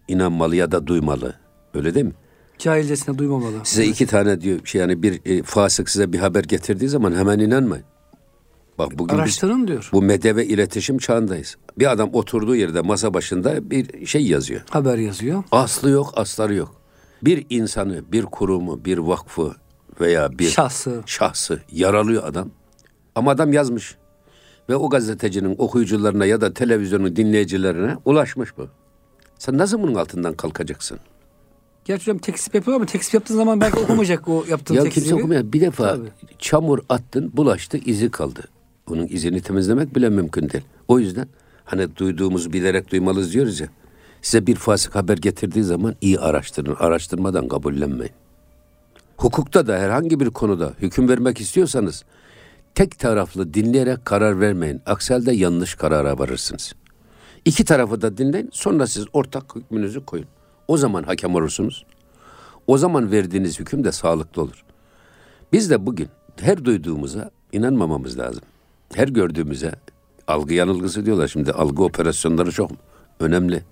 inanmalı 0.08 0.56
ya 0.56 0.72
da 0.72 0.88
duymalı. 0.88 1.36
Öyle 1.74 1.96
değil 1.96 2.06
mi? 2.06 2.14
Cahilcesine 2.58 3.18
duymamalı. 3.18 3.54
Size 3.64 3.86
iki 3.86 4.06
tane 4.08 4.42
diyor 4.42 4.60
şey 4.66 4.82
yani 4.82 5.04
bir 5.04 5.22
e, 5.26 5.44
fasık 5.44 5.90
size 5.90 6.14
bir 6.14 6.20
haber 6.20 6.44
getirdiği 6.44 6.90
zaman 6.90 7.12
hemen 7.16 7.40
inanmayın. 7.40 7.86
Bak 8.78 8.92
bugün 8.92 9.18
biz 9.18 9.20
Araştırın 9.24 9.68
diyor. 9.68 9.90
bu 9.94 10.02
medya 10.02 10.36
ve 10.36 10.46
iletişim 10.46 10.98
çağındayız. 10.98 11.58
Bir 11.80 11.92
adam 11.92 12.10
oturduğu 12.14 12.56
yerde 12.56 12.82
masa 12.82 13.14
başında 13.14 13.70
bir 13.72 14.06
şey 14.06 14.28
yazıyor. 14.28 14.62
Haber 14.70 14.98
yazıyor. 14.98 15.44
Aslı 15.52 15.90
yok, 15.90 16.14
asları 16.16 16.56
yok. 16.56 16.76
Bir 17.22 17.46
insanı, 17.50 18.12
bir 18.12 18.24
kurumu, 18.26 18.86
bir 18.86 18.98
vakfı 18.98 19.56
veya 20.02 20.40
bir 20.40 20.48
Şahsı. 20.50 21.04
şahsı 21.06 21.60
yaralıyor 21.72 22.24
adam. 22.24 22.50
Ama 23.16 23.32
adam 23.32 23.54
yazmış. 23.54 23.96
Ve 24.70 24.76
o 24.76 24.90
gazetecinin 24.90 25.56
okuyucularına 25.58 26.26
ya 26.26 26.42
da 26.42 26.54
televizyonun 26.54 27.16
dinleyicilerine 27.16 27.98
ulaşmış 28.06 28.58
bu. 28.58 28.68
Sen 29.38 29.58
nasıl 29.58 29.82
bunun 29.82 29.96
altından 29.96 30.34
kalkacaksın? 30.34 31.00
Gerçi 31.86 32.02
hocam 32.04 32.18
tekzip 32.18 32.56
yapıyor 32.56 32.76
ama 32.78 32.86
tekzip 32.86 33.14
yaptığın 33.14 33.36
zaman 33.36 33.62
belki 33.62 33.80
okumayacak 33.84 34.28
o 34.28 34.46
yaptığın 34.50 34.76
Ya 34.76 34.84
tekzibi. 34.84 35.04
kimse 35.04 35.16
okumuyor. 35.16 35.54
Bir 35.54 35.62
defa 35.62 35.96
Tabii. 35.96 36.08
çamur 36.40 36.80
attın, 36.90 37.32
bulaştı, 37.38 37.78
izi 37.78 38.12
kaldı. 38.12 38.42
Onun 38.92 39.08
izini 39.08 39.42
temizlemek 39.42 39.96
bile 39.96 40.10
mümkün 40.10 40.50
değil. 40.50 40.64
O 40.88 41.00
yüzden 41.00 41.28
hani 41.66 41.96
duyduğumuzu 41.96 42.54
bilerek 42.54 42.92
duymalıyız 42.92 43.34
diyoruz 43.34 43.60
ya. 43.60 43.68
Size 44.22 44.48
bir 44.48 44.56
fasık 44.56 44.96
haber 44.96 45.18
getirdiği 45.18 45.64
zaman 45.64 45.96
iyi 46.02 46.20
araştırın. 46.20 46.76
Araştırmadan 46.80 47.48
kabullenmeyin. 47.48 48.14
Hukukta 49.18 49.68
da 49.68 49.78
herhangi 49.78 50.20
bir 50.20 50.30
konuda 50.30 50.74
hüküm 50.82 51.10
vermek 51.10 51.42
istiyorsanız 51.42 52.04
tek 52.80 53.00
taraflı 53.00 53.54
dinleyerek 53.54 54.06
karar 54.06 54.40
vermeyin. 54.40 54.82
Aksi 54.86 55.14
halde 55.14 55.32
yanlış 55.32 55.76
karara 55.76 56.20
varırsınız. 56.20 56.74
İki 57.46 57.66
tarafı 57.66 58.02
da 58.02 58.18
dinleyin. 58.18 58.50
Sonra 58.54 58.88
siz 58.88 59.06
ortak 59.14 59.56
hükmünüzü 59.56 60.06
koyun. 60.06 60.26
O 60.68 60.78
zaman 60.78 61.04
hakem 61.04 61.36
olursunuz. 61.36 61.86
O 62.68 62.78
zaman 62.78 63.12
verdiğiniz 63.12 63.60
hüküm 63.60 63.84
de 63.84 63.92
sağlıklı 63.92 64.42
olur. 64.42 64.64
Biz 65.54 65.70
de 65.70 65.86
bugün 65.86 66.08
her 66.42 66.66
duyduğumuza 66.66 67.32
inanmamamız 67.52 68.20
lazım. 68.20 68.44
Her 68.94 69.08
gördüğümüze 69.08 69.72
algı 70.28 70.54
yanılgısı 70.54 71.06
diyorlar 71.06 71.28
şimdi. 71.28 71.52
Algı 71.52 71.84
operasyonları 71.84 72.52
çok 72.52 72.72
önemli. 73.20 73.64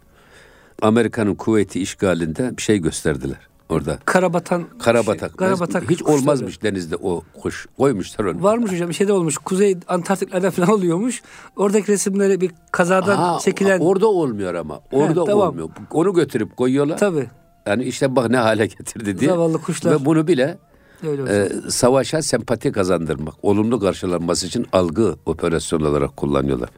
Amerika'nın 0.81 1.35
kuvveti 1.35 1.81
işgalinde 1.81 2.57
bir 2.57 2.61
şey 2.61 2.77
gösterdiler 2.77 3.47
orada. 3.69 3.99
Karabatan. 4.05 4.65
Karabatak. 4.79 5.29
Şey, 5.31 5.37
karabatak 5.37 5.89
Hiç 5.89 5.99
kuşları. 6.01 6.17
olmazmış 6.19 6.63
denizde 6.63 6.95
o 6.95 7.23
kuş. 7.41 7.67
Koymuşlar 7.77 8.25
onu. 8.25 8.43
Varmış 8.43 8.71
hocam 8.71 8.89
bir 8.89 8.93
şey 8.93 9.07
de 9.07 9.13
olmuş. 9.13 9.37
Kuzey 9.37 9.77
Antarktikler'de 9.87 10.51
falan 10.51 10.69
oluyormuş. 10.73 11.21
Oradaki 11.55 11.91
resimleri 11.91 12.41
bir 12.41 12.51
kazadan 12.71 13.17
Aa, 13.35 13.39
çekilen. 13.39 13.79
Orada 13.79 14.07
olmuyor 14.07 14.53
ama. 14.53 14.79
Orada 14.91 15.25
tamam. 15.25 15.47
olmuyor. 15.47 15.69
Onu 15.91 16.13
götürüp 16.13 16.57
koyuyorlar. 16.57 16.97
Tabii. 16.97 17.27
Yani 17.65 17.83
işte 17.83 18.15
bak 18.15 18.29
ne 18.29 18.37
hale 18.37 18.65
getirdi 18.65 19.19
diye. 19.19 19.29
Zavallı 19.29 19.61
kuşlar. 19.61 19.91
Ve 19.91 20.05
bunu 20.05 20.27
bile 20.27 20.57
e, 21.03 21.49
savaşa 21.69 22.21
sempati 22.21 22.71
kazandırmak, 22.71 23.33
olumlu 23.41 23.79
karşılanması 23.79 24.47
için 24.47 24.65
algı 24.73 25.15
operasyon 25.25 25.81
olarak 25.81 26.17
kullanıyorlar. 26.17 26.69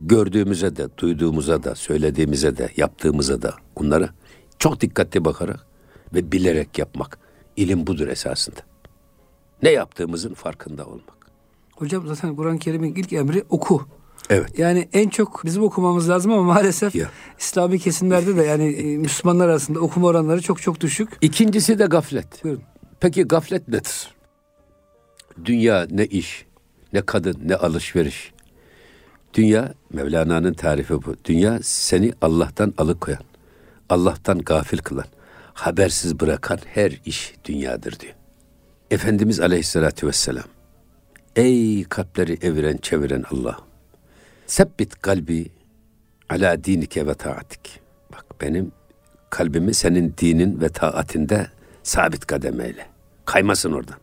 Gördüğümüze 0.00 0.76
de, 0.76 0.88
duyduğumuza 0.98 1.62
da, 1.64 1.74
söylediğimize 1.74 2.56
de, 2.56 2.68
yaptığımıza 2.76 3.42
da 3.42 3.54
bunlara 3.78 4.08
çok 4.58 4.80
dikkatli 4.80 5.24
bakarak 5.24 5.66
ve 6.14 6.32
bilerek 6.32 6.78
yapmak. 6.78 7.18
İlim 7.56 7.86
budur 7.86 8.08
esasında. 8.08 8.60
Ne 9.62 9.70
yaptığımızın 9.70 10.34
farkında 10.34 10.86
olmak. 10.86 11.20
Hocam 11.76 12.06
zaten 12.06 12.36
Kur'an-ı 12.36 12.58
Kerim'in 12.58 12.94
ilk 12.94 13.12
emri 13.12 13.44
oku. 13.50 13.86
Evet. 14.30 14.58
Yani 14.58 14.88
en 14.92 15.08
çok 15.08 15.44
bizim 15.44 15.62
okumamız 15.62 16.08
lazım 16.08 16.32
ama 16.32 16.42
maalesef 16.42 16.94
Ya. 16.94 17.10
İslami 17.38 17.78
kesimlerde 17.78 18.36
de 18.36 18.42
yani 18.42 18.64
e, 18.64 18.82
Müslümanlar 18.96 19.48
arasında 19.48 19.80
okuma 19.80 20.06
oranları 20.06 20.42
çok 20.42 20.62
çok 20.62 20.80
düşük. 20.80 21.08
İkincisi 21.20 21.78
de 21.78 21.86
gaflet. 21.86 22.44
Buyurun. 22.44 22.62
Peki 23.00 23.22
gaflet 23.22 23.68
nedir? 23.68 24.14
Dünya 25.44 25.86
ne 25.90 26.06
iş, 26.06 26.46
ne 26.92 27.02
kadın, 27.02 27.36
ne 27.44 27.56
alışveriş. 27.56 28.32
Dünya, 29.34 29.74
Mevlana'nın 29.92 30.52
tarifi 30.54 30.94
bu. 30.94 31.14
Dünya 31.24 31.58
seni 31.62 32.12
Allah'tan 32.22 32.74
alıkoyan, 32.78 33.22
Allah'tan 33.88 34.38
gafil 34.38 34.78
kılan, 34.78 35.04
habersiz 35.54 36.20
bırakan 36.20 36.58
her 36.66 37.00
iş 37.04 37.34
dünyadır 37.44 38.00
diyor. 38.00 38.14
Efendimiz 38.90 39.40
Aleyhisselatü 39.40 40.06
Vesselam, 40.06 40.44
ey 41.36 41.84
kalpleri 41.84 42.38
eviren 42.42 42.76
çeviren 42.76 43.24
Allah'ım, 43.30 43.64
sebbit 44.46 45.02
kalbi 45.02 45.46
ala 46.28 46.64
dinike 46.64 47.06
ve 47.06 47.14
taatik. 47.14 47.80
Bak 48.12 48.24
benim 48.40 48.72
kalbimi 49.30 49.74
senin 49.74 50.14
dinin 50.18 50.60
ve 50.60 50.68
taatinde 50.68 51.46
sabit 51.82 52.26
kademeyle. 52.26 52.86
Kaymasın 53.24 53.72
oradan. 53.72 53.98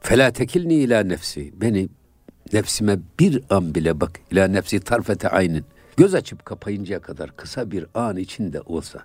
Fela 0.00 0.32
tekilni 0.32 0.74
ila 0.74 1.02
nefsi. 1.02 1.60
Beni 1.60 1.88
nefsime 2.52 2.98
bir 3.20 3.42
an 3.50 3.74
bile 3.74 4.00
bak. 4.00 4.20
ila 4.30 4.48
nefsi 4.48 4.80
tarfete 4.80 5.28
aynin. 5.28 5.64
Göz 5.96 6.14
açıp 6.14 6.44
kapayıncaya 6.44 7.00
kadar 7.00 7.36
kısa 7.36 7.70
bir 7.70 7.86
an 7.94 8.16
içinde 8.16 8.60
olsa 8.60 9.00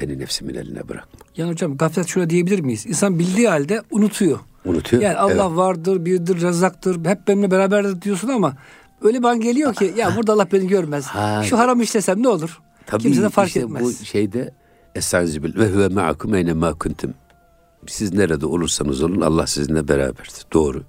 beni 0.00 0.18
nefsimin 0.18 0.54
eline 0.54 0.88
bırakma. 0.88 1.20
Yani 1.36 1.50
hocam 1.50 1.76
gaflet 1.76 2.06
şöyle 2.08 2.30
diyebilir 2.30 2.60
miyiz? 2.60 2.86
İnsan 2.86 3.18
bildiği 3.18 3.48
halde 3.48 3.82
unutuyor. 3.90 4.38
Unutuyor. 4.64 5.02
Yani 5.02 5.16
Allah 5.16 5.32
Evet. 5.32 5.56
vardır, 5.56 6.04
birdir, 6.04 6.40
rezaktır, 6.40 7.04
hep 7.04 7.28
benimle 7.28 7.50
beraberdir 7.50 8.02
diyorsun 8.02 8.28
ama 8.28 8.56
öyle 9.02 9.18
an 9.28 9.40
geliyor 9.40 9.74
ki 9.74 9.94
ya 9.96 10.16
burada 10.16 10.32
Allah 10.32 10.48
beni 10.52 10.66
görmez. 10.68 11.06
Ha. 11.06 11.42
Şu 11.42 11.58
haram 11.58 11.80
işlesem 11.80 12.22
ne 12.22 12.28
olur? 12.28 12.60
Tabii 12.86 13.02
Kimse 13.02 13.22
de 13.22 13.28
fark 13.28 13.48
işte 13.48 13.60
etmez. 13.60 13.82
bu 13.82 14.04
şeyde 14.04 14.54
Estaizu 14.94 15.42
ve 15.42 15.70
huve 15.70 15.88
ma'akum 15.88 16.34
eyne 16.34 16.52
ma 16.52 16.74
kuntum. 16.74 17.14
Siz 17.86 18.12
nerede 18.14 18.46
olursanız 18.46 19.02
olun 19.02 19.20
Allah 19.20 19.46
sizinle 19.46 19.88
beraberdir. 19.88 20.46
Doğru. 20.52 20.82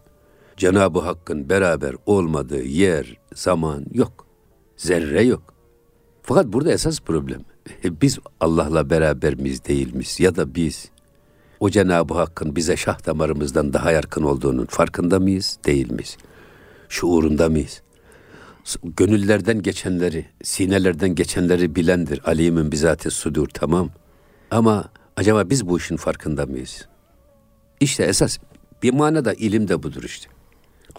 Cenab-ı 0.58 1.00
Hakk'ın 1.00 1.50
beraber 1.50 1.96
olmadığı 2.06 2.64
yer, 2.64 3.18
zaman 3.36 3.86
yok. 3.94 4.28
Zerre 4.78 5.24
yok. 5.24 5.54
Fakat 6.24 6.46
burada 6.46 6.72
esas 6.72 7.00
problem 7.00 7.42
biz 8.02 8.20
Allah'la 8.40 8.90
beraber 8.90 9.36
miyiz 9.36 9.66
değil 9.66 9.94
miyiz? 9.94 10.20
Ya 10.20 10.36
da 10.36 10.56
biz 10.56 10.90
o 11.60 11.70
Cenab-ı 11.70 12.14
Hakk'ın 12.14 12.56
bize 12.56 12.78
şah 12.78 13.06
damarımızdan 13.06 13.74
daha 13.74 13.92
yakın 13.92 14.24
olduğunun 14.24 14.66
farkında 14.66 15.20
mıyız? 15.20 15.58
Değil 15.66 15.92
miyiz? 15.92 16.18
Şuurunda 16.90 17.50
mıyız? 17.50 17.82
gönüllerden 18.84 19.62
geçenleri, 19.62 20.26
sinelerden 20.44 21.16
geçenleri 21.16 21.76
bilendir. 21.76 22.22
Alimin 22.26 22.72
bizati 22.72 23.12
sudur 23.12 23.48
tamam. 23.54 23.90
Ama 24.52 24.86
acaba 25.18 25.50
biz 25.50 25.68
bu 25.68 25.78
işin 25.78 25.98
farkında 25.98 26.46
mıyız? 26.46 26.88
İşte 27.80 28.04
esas 28.04 28.38
bir 28.84 28.94
manada 28.94 29.34
ilim 29.34 29.68
de 29.68 29.84
budur 29.84 30.04
işte. 30.04 30.30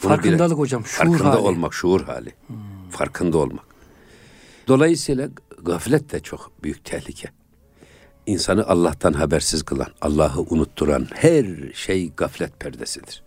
Bunu 0.03 0.09
Farkındalık 0.09 0.51
bile- 0.51 0.59
hocam, 0.61 0.85
şuur 0.87 1.05
farkında 1.07 1.31
hali. 1.31 1.39
olmak, 1.39 1.75
şuur 1.75 2.01
hali. 2.01 2.33
Farkında 2.91 3.39
olmak. 3.39 3.65
Dolayısıyla 4.69 5.29
gaflet 5.65 6.13
de 6.13 6.21
çok 6.21 6.53
büyük 6.63 6.85
tehlike. 6.85 7.29
İnsanı 8.27 8.67
Allah'tan 8.67 9.13
habersiz 9.13 9.63
kılan, 9.63 9.89
Allah'ı 10.01 10.41
unutturan 10.41 11.07
her 11.15 11.73
şey 11.75 12.13
gaflet 12.17 12.61
perdesidir. 12.61 13.23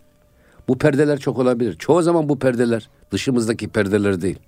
Bu 0.68 0.78
perdeler 0.78 1.18
çok 1.18 1.38
olabilir. 1.38 1.76
Çoğu 1.78 2.02
zaman 2.02 2.28
bu 2.28 2.38
perdeler 2.38 2.90
dışımızdaki 3.10 3.68
perdeler 3.68 4.22
değil. 4.22 4.38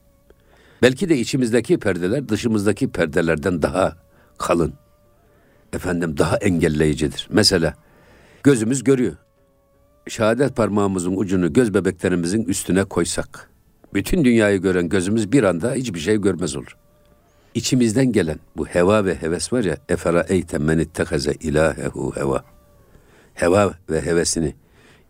Belki 0.82 1.08
de 1.08 1.18
içimizdeki 1.18 1.78
perdeler 1.78 2.28
dışımızdaki 2.28 2.88
perdelerden 2.88 3.62
daha 3.62 3.96
kalın. 4.38 4.74
Efendim 5.72 6.18
daha 6.18 6.36
engelleyicidir. 6.36 7.28
Mesela 7.30 7.74
gözümüz 8.42 8.84
görüyor. 8.84 9.16
Şehadet 10.08 10.56
parmağımızın 10.56 11.16
ucunu 11.16 11.52
göz 11.52 11.74
bebeklerimizin 11.74 12.44
üstüne 12.44 12.84
koysak, 12.84 13.50
bütün 13.94 14.24
dünyayı 14.24 14.60
gören 14.60 14.88
gözümüz 14.88 15.32
bir 15.32 15.42
anda 15.42 15.72
hiçbir 15.72 16.00
şey 16.00 16.20
görmez 16.20 16.56
olur. 16.56 16.76
İçimizden 17.54 18.12
gelen 18.12 18.38
bu 18.56 18.66
heva 18.66 19.04
ve 19.04 19.14
heves 19.14 19.52
var 19.52 19.64
ya, 19.64 19.76
efera 19.88 20.26
eyten 20.28 20.62
men 20.62 20.78
ittehaze 20.78 21.32
ilahehu 21.32 22.12
heva. 22.16 22.44
Heva 23.34 23.74
ve 23.90 24.00
hevesini 24.00 24.54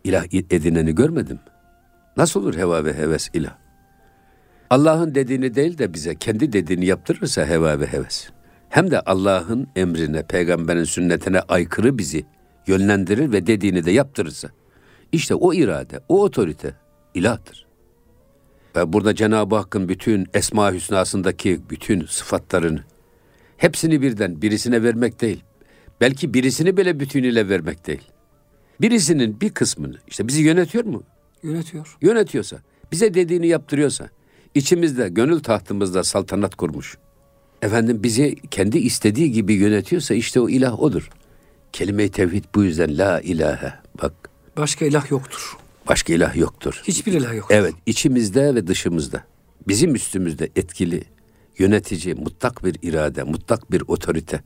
ilah 0.03 0.25
edineni 0.33 0.95
görmedim. 0.95 1.39
Nasıl 2.17 2.41
olur 2.41 2.57
heva 2.57 2.85
ve 2.85 2.93
heves 2.93 3.29
ilah? 3.33 3.57
Allah'ın 4.69 5.15
dediğini 5.15 5.55
değil 5.55 5.77
de 5.77 5.93
bize 5.93 6.15
kendi 6.15 6.53
dediğini 6.53 6.85
yaptırırsa 6.85 7.45
heva 7.45 7.79
ve 7.79 7.87
heves. 7.87 8.29
Hem 8.69 8.91
de 8.91 8.99
Allah'ın 8.99 9.67
emrine, 9.75 10.23
peygamberin 10.23 10.83
sünnetine 10.83 11.39
aykırı 11.39 11.97
bizi 11.97 12.25
yönlendirir 12.67 13.31
ve 13.31 13.47
dediğini 13.47 13.85
de 13.85 13.91
yaptırırsa. 13.91 14.49
işte 15.11 15.35
o 15.35 15.53
irade, 15.53 15.99
o 16.09 16.23
otorite 16.23 16.73
ilahtır. 17.13 17.64
Burada 18.75 19.15
Cenab-ı 19.15 19.55
Hakk'ın 19.55 19.89
bütün 19.89 20.27
Esma 20.33 20.73
Hüsna'sındaki 20.73 21.59
bütün 21.69 22.05
sıfatlarını 22.05 22.83
hepsini 23.57 24.01
birden 24.01 24.41
birisine 24.41 24.83
vermek 24.83 25.21
değil. 25.21 25.43
Belki 26.01 26.33
birisini 26.33 26.77
bile 26.77 26.99
bütünüyle 26.99 27.49
vermek 27.49 27.87
değil. 27.87 28.01
Birisinin 28.81 29.41
bir 29.41 29.49
kısmını 29.49 29.97
işte 30.07 30.27
bizi 30.27 30.41
yönetiyor 30.41 30.85
mu? 30.85 31.03
Yönetiyor. 31.43 31.97
Yönetiyorsa, 32.01 32.57
bize 32.91 33.13
dediğini 33.13 33.47
yaptırıyorsa, 33.47 34.09
içimizde, 34.55 35.09
gönül 35.09 35.39
tahtımızda 35.39 36.03
saltanat 36.03 36.55
kurmuş. 36.55 36.97
Efendim 37.61 38.03
bizi 38.03 38.35
kendi 38.51 38.77
istediği 38.77 39.31
gibi 39.31 39.53
yönetiyorsa 39.53 40.13
işte 40.13 40.39
o 40.39 40.49
ilah 40.49 40.79
odur. 40.79 41.09
Kelime-i 41.73 42.11
tevhid 42.11 42.43
bu 42.55 42.63
yüzden 42.63 42.97
la 42.97 43.21
ilahe. 43.21 43.73
Bak 44.01 44.13
Başka 44.57 44.85
ilah 44.85 45.11
yoktur. 45.11 45.57
Başka 45.89 46.13
ilah 46.13 46.35
yoktur. 46.35 46.81
Hiçbir 46.87 47.13
ilah 47.13 47.35
yoktur. 47.35 47.55
Evet 47.55 47.73
içimizde 47.85 48.55
ve 48.55 48.67
dışımızda. 48.67 49.23
Bizim 49.67 49.95
üstümüzde 49.95 50.49
etkili, 50.55 51.03
yönetici, 51.57 52.15
mutlak 52.15 52.63
bir 52.63 52.75
irade, 52.81 53.23
mutlak 53.23 53.71
bir 53.71 53.83
otorite. 53.87 54.41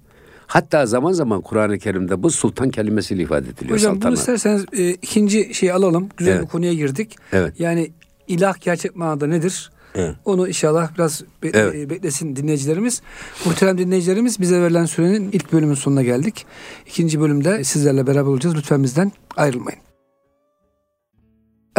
Hatta 0.47 0.86
zaman 0.86 1.12
zaman 1.12 1.41
Kur'an-ı 1.41 1.80
Kerim'de 1.80 2.23
bu 2.23 2.32
sultan 2.32 2.69
kelimesiyle 2.69 3.23
ifade 3.23 3.49
ediliyor. 3.49 3.78
Hocam 3.78 3.91
bunu 3.93 3.99
saltanat. 4.02 4.17
isterseniz 4.19 4.65
e, 4.73 4.89
ikinci 4.91 5.54
şeyi 5.54 5.73
alalım. 5.73 6.10
Güzel 6.17 6.32
Evet. 6.32 6.43
bir 6.43 6.47
konuya 6.47 6.73
girdik. 6.73 7.15
Evet. 7.34 7.60
Yani 7.60 7.91
ilah 8.28 8.62
gerçek 8.62 8.95
manada 8.95 9.28
nedir? 9.28 9.71
Evet. 9.95 10.15
Onu 10.25 10.47
inşallah 10.47 10.95
biraz 10.95 11.23
be- 11.43 11.52
Evet. 11.54 11.75
e, 11.75 11.89
beklesin 11.89 12.36
dinleyicilerimiz. 12.36 13.02
Muhterem 13.45 13.78
dinleyicilerimiz 13.78 14.39
bize 14.39 14.62
verilen 14.62 14.86
sürenin 14.86 15.30
ilk 15.32 15.54
bölümün 15.54 15.73
sonuna 15.73 16.04
geldik. 16.04 16.45
İkinci 16.88 17.19
bölümde 17.19 17.63
sizlerle 17.63 18.08
beraber 18.08 18.30
olacağız. 18.30 18.56
Lütfen 18.56 18.84
bizden 18.84 19.12
ayrılmayın. 19.38 19.80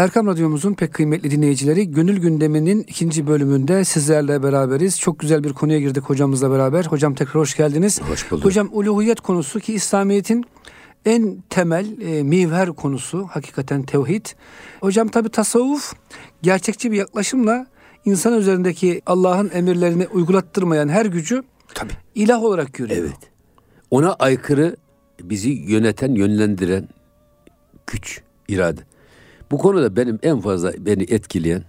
Erkam 0.01 0.27
Radyomuzun 0.27 0.75
pek 0.75 0.95
kıymetli 0.95 1.31
dinleyicileri 1.31 1.91
Gönül 1.91 2.21
Gündemi'nin 2.21 2.81
ikinci 2.81 3.27
bölümünde 3.27 3.85
sizlerle 3.85 4.43
beraberiz. 4.43 5.01
Çok 5.01 5.19
güzel 5.19 5.45
bir 5.45 5.53
konuya 5.53 5.79
girdik 5.79 6.05
hocamızla 6.05 6.51
beraber. 6.51 6.85
Hocam 6.85 7.15
tekrar 7.15 7.35
hoş 7.35 7.57
geldiniz. 7.57 8.01
Hoş 8.03 8.31
bulduk. 8.31 8.45
Hocam 8.45 8.69
uluhiyet 8.73 9.21
konusu 9.21 9.61
ki 9.61 9.75
İslamiyet'in 9.75 10.45
en 11.05 11.43
temel 11.51 12.01
e, 12.01 12.23
mivher 12.23 12.69
konusu 12.69 13.27
hakikaten 13.31 13.83
tevhid. 13.83 14.27
Hocam 14.81 15.09
tabi 15.09 15.29
tasavvuf 15.29 15.93
gerçekçi 16.43 16.93
bir 16.93 16.97
yaklaşımla 16.97 17.67
insan 18.05 18.39
üzerindeki 18.39 19.03
Allah'ın 19.07 19.51
emirlerini 19.55 20.07
uygulattırmayan 20.07 20.89
her 20.89 21.07
gücü 21.07 21.43
Tabii. 21.75 21.93
ilah 22.15 22.43
olarak 22.43 22.73
görüyor. 22.73 23.01
Evet. 23.01 23.31
Ona 23.91 24.13
aykırı 24.13 24.77
bizi 25.23 25.51
yöneten, 25.51 26.15
yönlendiren 26.15 26.89
güç, 27.87 28.21
irade. 28.49 28.90
Bu 29.51 29.59
konuda 29.59 29.97
benim 29.97 30.19
en 30.23 30.41
fazla 30.41 30.73
beni 30.79 31.03
etkileyen 31.03 31.65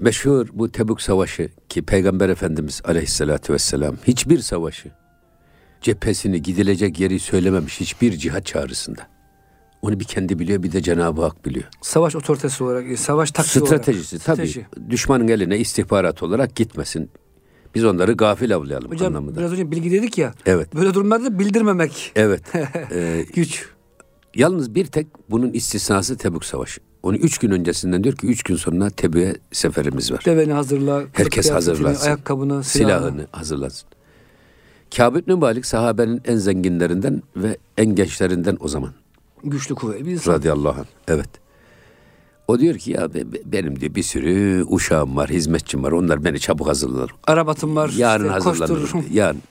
meşhur 0.00 0.46
bu 0.52 0.72
Tebük 0.72 1.00
Savaşı 1.02 1.48
ki 1.68 1.82
Peygamber 1.82 2.28
Efendimiz 2.28 2.82
Aleyhisselatü 2.84 3.52
Vesselam 3.52 3.96
hiçbir 4.06 4.38
savaşı 4.38 4.88
cephesini 5.80 6.42
gidilecek 6.42 7.00
yeri 7.00 7.18
söylememiş 7.20 7.80
hiçbir 7.80 8.12
cihat 8.12 8.46
çağrısında. 8.46 9.00
Onu 9.82 10.00
bir 10.00 10.04
kendi 10.04 10.38
biliyor 10.38 10.62
bir 10.62 10.72
de 10.72 10.82
Cenab-ı 10.82 11.22
Hak 11.22 11.44
biliyor. 11.44 11.64
Savaş 11.82 12.16
otoritesi 12.16 12.64
olarak, 12.64 12.90
e, 12.90 12.96
savaş 12.96 13.30
taktiği 13.30 13.50
Stratejisi 13.66 14.16
olarak. 14.16 14.26
tabii 14.26 14.48
Strateji. 14.48 14.66
düşmanın 14.90 15.28
eline 15.28 15.58
istihbarat 15.58 16.22
olarak 16.22 16.56
gitmesin. 16.56 17.10
Biz 17.74 17.84
onları 17.84 18.12
gafil 18.12 18.56
avlayalım 18.56 18.90
Hocam 18.90 19.06
anlamında. 19.16 19.38
biraz 19.40 19.52
önce 19.52 19.70
bilgi 19.70 19.90
dedik 19.90 20.18
ya. 20.18 20.34
Evet. 20.46 20.74
Böyle 20.74 20.94
durumlarda 20.94 21.38
bildirmemek 21.38 22.12
Evet. 22.16 22.42
Ee, 22.92 23.26
güç. 23.34 23.68
Yalnız 24.34 24.74
bir 24.74 24.86
tek 24.86 25.06
bunun 25.30 25.52
istisnası 25.52 26.16
Tebük 26.16 26.44
Savaşı. 26.44 26.80
Onu 27.02 27.16
üç 27.16 27.38
gün 27.38 27.50
öncesinden 27.50 28.04
diyor 28.04 28.16
ki 28.16 28.26
üç 28.26 28.42
gün 28.42 28.56
sonra 28.56 28.90
Tebük'e 28.90 29.36
seferimiz 29.52 30.12
var. 30.12 30.22
Deveni 30.26 30.52
hazırla. 30.52 31.02
Herkes 31.12 31.50
hazırlansın. 31.50 32.06
Ayakkabını, 32.06 32.64
silahını. 32.64 32.98
Silahını 33.00 33.26
hazırlasın. 33.32 33.88
Kâb 34.96 35.16
ibn 35.16 35.32
Malik 35.32 35.66
sahabenin 35.66 36.20
en 36.24 36.36
zenginlerinden 36.36 37.22
ve 37.36 37.56
en 37.78 37.94
gençlerinden 37.94 38.56
o 38.60 38.68
zaman. 38.68 38.90
Güçlü 39.44 39.74
kuvvetli 39.74 40.06
bir 40.06 40.10
insan. 40.12 40.32
Radıyallahu 40.32 40.80
anh. 40.80 40.86
Evet. 41.08 41.28
O 42.48 42.58
diyor 42.58 42.74
ki 42.78 42.90
ya 42.90 43.14
be- 43.14 43.32
be- 43.32 43.42
benim 43.44 43.80
diyor 43.80 43.94
bir 43.94 44.02
sürü 44.02 44.64
uşağım 44.68 45.16
var, 45.16 45.30
hizmetçim 45.30 45.82
var. 45.82 45.92
Onlar 45.92 46.24
beni 46.24 46.40
çabuk 46.40 46.68
hazırlar. 46.68 47.10
Arabatım 47.26 47.76
var. 47.76 47.90
Yarın 47.96 48.24
işte 48.24 48.48
hazırlanırım. 48.48 49.04
Yarın. 49.12 49.42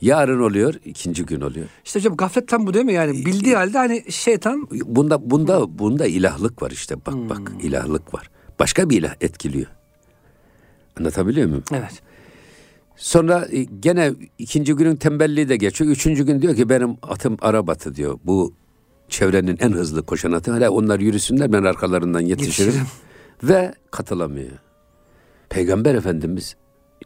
Yarın 0.00 0.40
oluyor, 0.40 0.74
ikinci 0.84 1.24
gün 1.26 1.40
oluyor. 1.40 1.66
İşte 1.84 1.98
hocam 1.98 2.16
gaflet 2.16 2.48
tam 2.48 2.66
bu 2.66 2.74
değil 2.74 2.84
mi? 2.84 2.92
Yani 2.92 3.26
bildiği 3.26 3.56
halde 3.56 3.78
hani 3.78 4.12
şeytan 4.12 4.68
Bunda 4.84 5.30
bunda 5.30 5.78
bunda 5.78 6.06
ilahlık 6.06 6.62
var 6.62 6.70
işte. 6.70 6.96
Bak 7.06 7.14
bak 7.14 7.38
Hmm. 7.52 7.60
ilahlık 7.60 8.14
var. 8.14 8.30
Başka 8.58 8.90
bir 8.90 8.98
ilah 8.98 9.14
etkiliyor. 9.20 9.66
Anlatabiliyor 10.98 11.46
muyum? 11.48 11.64
evet. 11.72 12.02
Sonra 12.96 13.48
e, 13.52 13.62
gene 13.62 14.12
ikinci 14.38 14.72
günün 14.74 14.96
tembelliği 14.96 15.48
de 15.48 15.56
geçiyor. 15.56 15.90
Üçüncü 15.90 16.26
gün 16.26 16.42
diyor 16.42 16.56
ki 16.56 16.68
benim 16.68 16.96
atım 17.02 17.36
Arabat'ı 17.40 17.94
diyor. 17.94 18.18
Bu 18.24 18.54
çevrenin 19.08 19.56
en 19.60 19.72
hızlı 19.72 20.06
koşan 20.06 20.32
atı. 20.32 20.50
Hala 20.52 20.70
onlar 20.70 21.00
yürüsünler 21.00 21.52
ben 21.52 21.62
arkalarından 21.62 22.20
yetişirim. 22.20 22.66
Yetişirim. 22.72 22.86
Ve 23.42 23.74
katılamıyor. 23.90 24.50
Peygamber 25.48 25.94
Efendimiz 25.94 26.56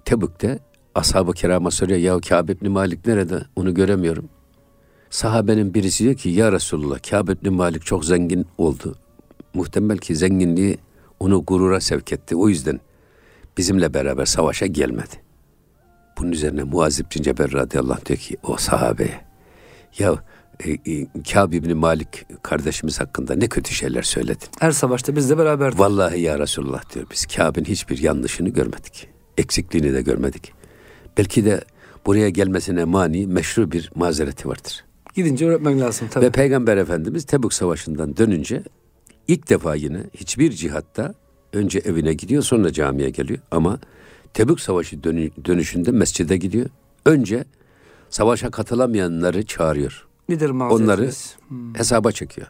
Tebük'te 0.04 0.58
ashab-ı 0.94 1.32
kirama 1.32 1.70
soruyor. 1.70 1.98
Ya 1.98 2.20
Kâb 2.20 2.48
ibn 2.48 2.70
Malik 2.70 3.06
nerede? 3.06 3.42
Onu 3.56 3.74
göremiyorum. 3.74 4.28
Sahabenin 5.10 5.74
birisi 5.74 6.04
diyor 6.04 6.14
ki 6.14 6.28
ya 6.28 6.52
Resulullah 6.52 6.98
Kâb 7.10 7.28
ibn 7.28 7.52
Malik 7.52 7.86
çok 7.86 8.04
zengin 8.04 8.46
oldu. 8.58 8.94
Muhtemel 9.54 9.98
ki 9.98 10.16
zenginliği 10.16 10.78
onu 11.20 11.44
gurura 11.44 11.80
sevk 11.80 12.12
etti. 12.12 12.36
O 12.36 12.48
yüzden 12.48 12.80
bizimle 13.58 13.94
beraber 13.94 14.24
savaşa 14.24 14.66
gelmedi. 14.66 15.24
Bunun 16.18 16.32
üzerine 16.32 16.62
Muaz 16.62 17.00
İbn 17.00 17.22
Cebel 17.22 17.52
radıyallahu 17.52 17.92
anh 17.94 18.06
diyor 18.06 18.18
ki 18.18 18.36
o 18.42 18.56
sahabeye 18.56 19.20
ya 19.98 20.14
e, 20.64 20.70
e, 20.70 21.06
Kâb 21.32 21.52
ibn 21.52 21.76
Malik 21.76 22.26
kardeşimiz 22.42 23.00
hakkında 23.00 23.34
ne 23.34 23.48
kötü 23.48 23.74
şeyler 23.74 24.02
söyledin. 24.02 24.48
Her 24.60 24.70
savaşta 24.70 25.16
bizle 25.16 25.38
beraberdi. 25.38 25.78
Vallahi 25.78 26.20
ya 26.20 26.38
Resulullah 26.38 26.94
diyor 26.94 27.06
biz 27.12 27.26
Kâb'in 27.26 27.64
hiçbir 27.64 27.98
yanlışını 27.98 28.48
görmedik. 28.48 29.08
Eksikliğini 29.38 29.94
de 29.94 30.02
görmedik. 30.02 30.63
Belki 31.18 31.44
de 31.44 31.60
buraya 32.06 32.28
gelmesine 32.28 32.84
mani 32.84 33.26
meşru 33.26 33.72
bir 33.72 33.90
mazereti 33.94 34.48
vardır. 34.48 34.84
Gidince 35.14 35.46
öğretmen 35.48 35.80
lazım 35.80 36.08
tabii. 36.10 36.24
Ve 36.24 36.30
Peygamber 36.30 36.76
Efendimiz 36.76 37.24
Tebük 37.24 37.52
Savaşı'ndan 37.52 38.16
dönünce 38.16 38.62
ilk 39.28 39.50
defa 39.50 39.74
yine 39.74 40.00
hiçbir 40.14 40.52
cihatta 40.52 41.14
önce 41.52 41.78
evine 41.78 42.14
gidiyor 42.14 42.42
sonra 42.42 42.72
camiye 42.72 43.10
geliyor. 43.10 43.38
Ama 43.50 43.78
Tebük 44.34 44.60
Savaşı 44.60 44.96
dönü- 44.96 45.44
dönüşünde 45.44 45.90
mescide 45.90 46.36
gidiyor. 46.36 46.66
Önce 47.06 47.44
savaşa 48.10 48.50
katılamayanları 48.50 49.46
çağırıyor. 49.46 50.06
Nedir 50.28 50.50
Onları 50.50 50.70
mazeretiniz? 50.80 51.36
hesaba 51.76 52.12
çekiyor. 52.12 52.46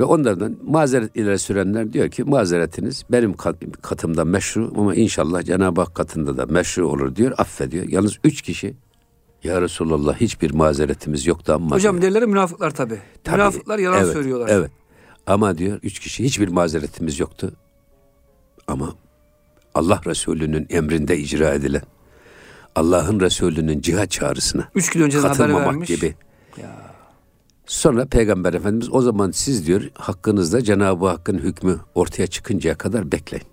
Ve 0.00 0.04
onlardan 0.04 0.56
mazeret 0.66 1.16
ileri 1.16 1.38
sürenler 1.38 1.92
diyor 1.92 2.08
ki 2.10 2.24
mazeretiniz 2.24 3.04
benim 3.10 3.32
kat- 3.32 3.82
katımda 3.82 4.24
meşru 4.24 4.72
ama 4.76 4.94
inşallah 4.94 5.42
Cenab-ı 5.42 5.80
Hak 5.80 5.94
katında 5.94 6.36
da 6.36 6.46
meşru 6.46 6.88
olur 6.88 7.16
diyor 7.16 7.32
affediyor. 7.38 7.88
Yalnız 7.88 8.16
üç 8.24 8.42
kişi 8.42 8.74
ya 9.44 9.62
Resulallah 9.62 10.16
hiçbir 10.20 10.50
mazeretimiz 10.50 11.26
yoktu 11.26 11.52
ama 11.52 11.76
Hocam 11.76 11.94
diyor. 11.94 12.02
diğerleri 12.02 12.26
münafıklar. 12.26 12.70
Tabii, 12.70 12.98
Münafıklar 13.30 13.78
yalan 13.78 14.02
evet, 14.04 14.12
söylüyorlar. 14.12 14.48
Evet. 14.52 14.70
Ama 15.26 15.58
diyor 15.58 15.78
üç 15.82 15.98
kişi 15.98 16.24
hiçbir 16.24 16.48
mazeretimiz 16.48 17.20
yoktu. 17.20 17.52
Ama 18.66 18.94
Allah 19.74 20.00
Resulü'nün 20.06 20.66
emrinde 20.70 21.18
icra 21.18 21.54
edilen 21.54 21.82
Allah'ın 22.74 23.20
Resulü'nün 23.20 23.80
cihat 23.80 24.10
çağrısına 24.10 24.68
Üç 24.74 24.90
gün 24.90 25.10
haber 25.10 25.22
katılmamak 25.22 25.66
vermiş. 25.66 25.88
gibi. 25.88 26.14
Sonra 27.72 28.06
Peygamber 28.06 28.54
Efendimiz 28.54 28.88
o 28.92 29.00
zaman 29.02 29.30
siz 29.30 29.66
diyor 29.66 29.90
hakkınızda 29.94 30.62
Cenab-ı 30.64 31.06
Hakk'ın 31.06 31.38
hükmü 31.38 31.80
ortaya 31.94 32.26
çıkıncaya 32.26 32.78
kadar 32.78 33.12
bekleyin. 33.12 33.46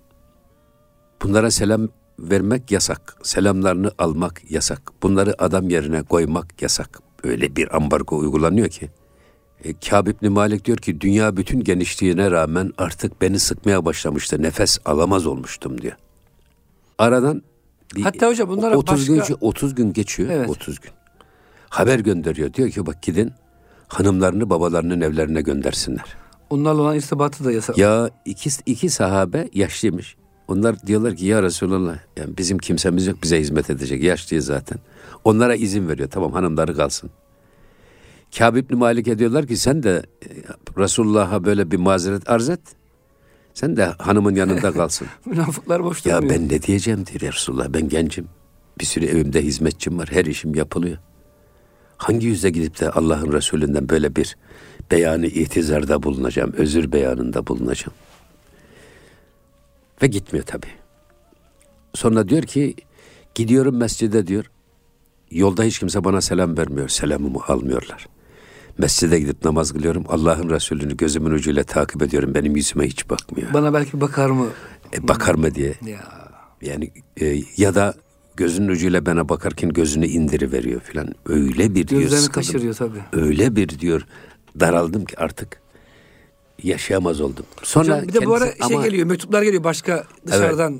Bunlara 1.24 1.52
selam 1.52 1.88
vermek 2.20 2.72
yasak. 2.72 3.16
Selamlarını 3.24 3.92
almak 3.98 4.52
yasak. 4.52 4.92
Bunları 5.04 5.44
adam 5.44 5.70
yerine 5.70 6.04
koymak 6.04 6.62
yasak. 6.62 7.00
Öyle 7.24 7.56
bir 7.56 7.76
ambargo 7.76 8.18
uygulanıyor 8.18 8.68
ki. 8.70 8.90
E, 9.64 9.74
Kâb 9.74 10.08
İbni 10.08 10.30
Malik 10.30 10.66
diyor 10.66 10.78
ki 10.78 11.02
dünya 11.02 11.38
bütün 11.38 11.60
genişliğine 11.64 12.32
rağmen 12.32 12.74
artık 12.78 13.22
beni 13.22 13.40
sıkmaya 13.40 13.86
başlamıştı. 13.86 14.42
Nefes 14.42 14.80
alamaz 14.86 15.26
olmuştum 15.26 15.82
diyor. 15.82 15.96
Aradan 16.98 17.42
bir 17.96 18.02
Hatta 18.02 18.28
hocam 18.28 18.50
bunlara 18.50 18.78
30 18.78 19.10
başka- 19.10 19.28
gün 19.34 19.38
30 19.42 19.76
gün 19.76 19.94
geçiyor. 19.94 20.30
Evet. 20.30 20.50
30 20.50 20.80
gün. 20.80 20.92
Haber 21.70 22.00
gönderiyor. 22.00 22.54
Diyor 22.54 22.70
ki 22.70 22.86
bak 22.86 23.02
gidin 23.02 23.32
hanımlarını 23.90 24.50
babalarının 24.50 25.02
evlerine 25.02 25.42
göndersinler. 25.42 26.06
Onlarla 26.50 26.82
olan 26.82 26.96
irtibatı 26.96 27.46
da 27.46 27.52
yasak. 27.52 27.78
Ya 27.78 28.10
iki, 28.26 28.50
iki 28.66 28.90
sahabe 28.90 29.50
yaşlıymış. 29.54 30.16
Onlar 30.48 30.88
diyorlar 30.88 31.16
ki 31.16 31.26
ya 31.26 31.44
Resulallah 31.44 31.98
yani 32.18 32.38
bizim 32.38 32.58
kimsemiz 32.58 33.08
yok 33.08 33.18
bize 33.24 33.40
hizmet 33.40 33.70
edecek. 33.70 34.04
Yaşlıyız 34.04 34.46
zaten. 34.46 34.80
Onlara 35.24 35.56
izin 35.56 35.88
veriyor. 35.88 36.10
Tamam 36.10 36.32
hanımları 36.32 36.76
kalsın. 36.76 37.10
Kâb 38.38 38.56
İbni 38.56 38.76
Malik'e 38.76 39.20
diyorlar 39.20 39.48
ki 39.48 39.58
sen 39.58 39.84
de 39.84 40.04
e, 40.24 40.28
Resulullah'a 40.78 41.46
böyle 41.46 41.72
bir 41.72 41.78
mazeret 41.78 42.30
arz 42.30 42.50
et. 42.50 42.60
Sen 43.54 43.78
de 43.78 43.86
hanımın 43.86 44.36
yanında 44.36 44.72
kalsın. 44.72 45.08
Münafıklar 45.26 45.84
boş 45.84 46.06
ya 46.06 46.18
durmuyor. 46.18 46.36
ben 46.40 46.50
ne 46.50 46.62
diyeceğim 46.62 47.06
diyor 47.06 47.22
ya 47.22 47.32
Resulullah. 47.34 47.74
Ben 47.74 47.90
gencim. 47.90 48.28
Bir 48.80 48.86
sürü 48.86 49.06
evimde 49.06 49.42
hizmetçim 49.42 49.98
var. 49.98 50.10
Her 50.12 50.26
işim 50.26 50.56
yapılıyor. 50.56 50.98
Hangi 52.00 52.28
yüzle 52.28 52.50
gidip 52.50 52.80
de 52.80 52.90
Allah'ın 52.90 53.32
Resulünden 53.32 53.90
böyle 53.90 54.16
bir 54.16 54.38
beyanı 54.92 55.26
itizarda 55.26 56.04
bulunacağım. 56.04 56.54
Özür 56.58 56.92
beyanında 56.92 57.48
bulunacağım. 57.48 57.94
Ve 60.02 60.08
gitmiyor 60.08 60.46
tabii. 60.46 60.72
Sonra 61.94 62.30
diyor 62.30 62.44
ki 62.44 62.76
gidiyorum 63.36 63.78
mescide 63.78 64.28
diyor. 64.28 64.46
Yolda 65.32 65.64
hiç 65.64 65.80
kimse 65.80 66.04
bana 66.04 66.22
selam 66.22 66.58
vermiyor. 66.58 66.90
Selamımı 66.90 67.40
almıyorlar. 67.48 68.08
Mescide 68.78 69.20
gidip 69.20 69.46
namaz 69.46 69.72
kılıyorum. 69.72 70.06
Allah'ın 70.10 70.50
Resulünü 70.50 70.98
gözümün 70.98 71.32
ucuyla 71.32 71.64
takip 71.64 72.02
ediyorum. 72.02 72.36
Benim 72.36 72.56
yüzüme 72.56 72.88
hiç 72.88 73.10
bakmıyor. 73.10 73.54
Bana 73.54 73.74
belki 73.74 74.02
bakar 74.02 74.30
mı? 74.30 74.48
E, 74.94 75.08
bakar 75.08 75.36
mı 75.36 75.56
diye. 75.56 75.74
Ya. 75.86 76.00
Yani 76.62 76.92
e, 77.22 77.42
ya 77.58 77.76
da 77.76 77.94
gözünün 78.40 78.68
ucuyla 78.70 79.06
bana 79.06 79.30
bakarken 79.30 79.70
gözünü 79.70 80.08
indiriveriyor 80.08 80.82
filan. 80.82 81.08
Öyle 81.26 81.76
bir 81.76 81.88
diyor 81.88 82.02
Gözlerini 82.02 82.24
sıkıldım. 82.24 82.42
kaçırıyor 82.48 82.74
tabii. 82.74 83.00
Öyle 83.14 83.56
bir 83.56 83.80
diyor 83.80 84.06
daraldım 84.60 85.06
ki 85.06 85.20
artık 85.20 85.62
yaşayamaz 86.64 87.22
oldum. 87.22 87.46
Sonra 87.64 87.84
Hocam 87.96 88.08
bir 88.08 88.14
de 88.14 88.26
bu 88.26 88.36
ara 88.36 88.46
şey 88.46 88.56
ama- 88.76 88.86
geliyor, 88.86 89.06
mektuplar 89.08 89.42
geliyor 89.42 89.64
başka 89.64 90.04
dışarıdan. 90.28 90.80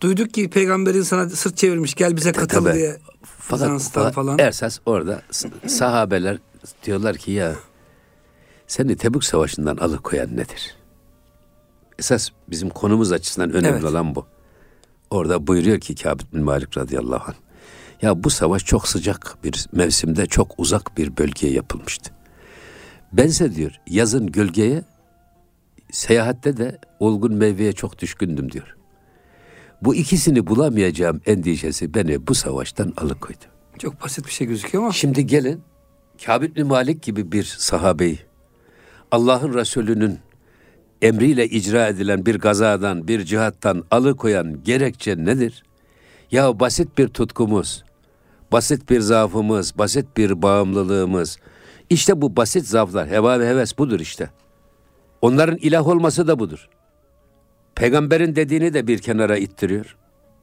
Duyduk 0.00 0.34
ki 0.34 0.50
peygamberin 0.50 1.02
sana 1.02 1.28
sırt 1.30 1.56
çevirmiş 1.56 1.94
gel 1.94 2.16
bize 2.16 2.32
katıl 2.32 2.64
tabii. 2.64 2.74
diye. 2.78 2.96
Fakat, 3.38 3.82
fakat 3.92 4.14
falan. 4.14 4.38
Esas 4.38 4.78
orada 4.86 5.22
sahabeler 5.66 6.38
diyorlar 6.84 7.16
ki 7.16 7.32
ya 7.32 7.54
seni 8.66 8.96
Tebük 8.96 9.24
Savaşı'ndan 9.24 9.76
alıkoyan 9.76 10.32
nedir? 10.36 10.76
esas 11.98 12.28
bizim 12.50 12.70
konumuz 12.70 13.12
açısından 13.12 13.50
önemli 13.52 13.68
Evet. 13.74 13.84
olan 13.84 14.14
bu. 14.14 14.26
Orada 15.12 15.46
buyuruyor 15.46 15.80
ki 15.80 15.94
Kâb 15.94 16.20
bin 16.32 16.42
Malik 16.42 16.78
radıyallahu 16.78 17.24
anh. 17.30 17.36
Ya 18.02 18.24
bu 18.24 18.30
savaş 18.30 18.64
çok 18.64 18.88
sıcak 18.88 19.36
bir 19.44 19.66
mevsimde 19.72 20.26
çok 20.26 20.54
uzak 20.58 20.98
bir 20.98 21.16
bölgeye 21.16 21.52
yapılmıştı. 21.52 22.12
Bense 23.12 23.54
diyor 23.54 23.80
yazın 23.86 24.26
gölgeye 24.26 24.84
seyahatte 25.90 26.56
de 26.56 26.78
olgun 27.00 27.34
meyveye 27.34 27.72
çok 27.72 27.98
düşkündüm 27.98 28.52
diyor. 28.52 28.76
Bu 29.82 29.94
ikisini 29.94 30.46
bulamayacağım 30.46 31.20
endişesi 31.26 31.94
beni 31.94 32.26
bu 32.26 32.34
savaştan 32.34 32.92
alıkoydu. 32.96 33.44
Çok 33.78 34.02
basit 34.02 34.26
bir 34.26 34.32
şey 34.32 34.46
gözüküyor 34.46 34.84
ama 34.84 34.92
Şimdi 34.92 35.26
gelin 35.26 35.60
Kâb 36.24 36.42
bin 36.56 36.66
Malik 36.66 37.02
gibi 37.02 37.32
bir 37.32 37.44
sahabeyi 37.44 38.18
Allah'ın 39.10 39.54
Resulü'nün 39.54 40.18
emriyle 41.02 41.46
icra 41.46 41.88
edilen 41.88 42.26
bir 42.26 42.38
gazadan, 42.38 43.08
bir 43.08 43.24
cihattan 43.24 43.84
alıkoyan 43.90 44.62
gerekçe 44.64 45.24
nedir? 45.24 45.62
Ya 46.30 46.60
basit 46.60 46.98
bir 46.98 47.08
tutkumuz, 47.08 47.84
basit 48.52 48.90
bir 48.90 49.00
zaafımız, 49.00 49.78
basit 49.78 50.16
bir 50.16 50.42
bağımlılığımız. 50.42 51.38
İşte 51.90 52.22
bu 52.22 52.36
basit 52.36 52.66
zaaflar, 52.66 53.08
heva 53.08 53.40
ve 53.40 53.48
heves 53.48 53.78
budur 53.78 54.00
işte. 54.00 54.30
Onların 55.22 55.56
ilah 55.56 55.88
olması 55.88 56.28
da 56.28 56.38
budur. 56.38 56.68
Peygamberin 57.74 58.36
dediğini 58.36 58.74
de 58.74 58.86
bir 58.86 58.98
kenara 58.98 59.36
ittiriyor. 59.36 59.96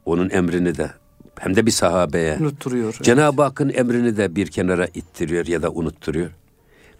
Onun 0.05 0.29
emrini 0.29 0.77
de 0.77 0.91
hem 1.39 1.55
de 1.55 1.65
bir 1.65 1.71
sahabeye. 1.71 2.37
unutturuyor. 2.39 2.97
Cenab-ı 3.01 3.41
Hakk'ın 3.41 3.69
emrini 3.69 4.17
de 4.17 4.35
bir 4.35 4.47
kenara 4.47 4.85
ittiriyor 4.85 5.47
ya 5.47 5.61
da 5.61 5.69
unutturuyor 5.71 6.29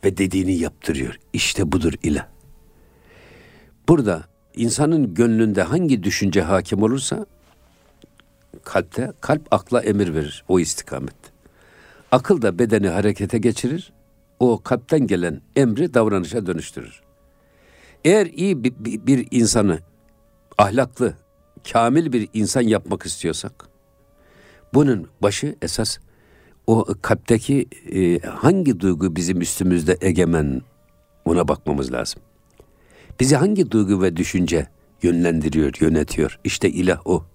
ve 0.04 0.18
dediğini 0.18 0.54
yaptırıyor. 0.54 1.20
İşte 1.34 1.72
budur 1.72 1.94
ilah. 2.04 2.39
Burada 3.90 4.24
insanın 4.56 5.14
gönlünde 5.14 5.64
hangi 5.64 6.04
düşünce 6.04 6.42
hakim 6.42 6.84
olursa 6.84 7.26
kalpte 8.64 9.12
kalp 9.22 9.54
akla 9.54 9.82
emir 9.82 10.14
verir 10.14 10.44
o 10.48 10.60
istikamette. 10.60 11.30
Akıl 12.12 12.42
da 12.42 12.60
bedeni 12.60 12.90
harekete 12.90 13.38
geçirir. 13.38 13.94
O 14.40 14.62
kalpten 14.64 15.08
gelen 15.08 15.42
emri 15.56 15.94
davranışa 15.94 16.46
dönüştürür. 16.46 17.02
Eğer 18.06 18.26
iyi 18.26 18.64
bir, 18.64 18.74
bir- 18.80 19.08
bir 19.08 19.28
insanı 19.32 19.80
ahlaklı, 20.58 21.14
kamil 21.72 22.14
bir 22.14 22.30
insan 22.34 22.62
yapmak 22.62 23.06
istiyorsak 23.06 23.68
bunun 24.74 25.08
başı 25.22 25.56
esas 25.62 25.98
o 26.68 26.86
kalpteki 27.02 27.68
e, 27.92 28.20
hangi 28.28 28.80
duygu 28.80 29.16
bizim 29.16 29.42
üstümüzde 29.42 29.98
egemen 30.02 30.62
ona 31.26 31.48
bakmamız 31.48 31.92
lazım. 31.92 32.22
Bizi 33.20 33.36
hangi 33.36 33.72
duygu 33.72 34.02
ve 34.02 34.18
düşünce 34.18 34.68
yönlendiriyor, 35.02 35.74
yönetiyor? 35.80 36.40
İşte 36.44 36.70
ilah 36.70 37.08
o. 37.08 37.26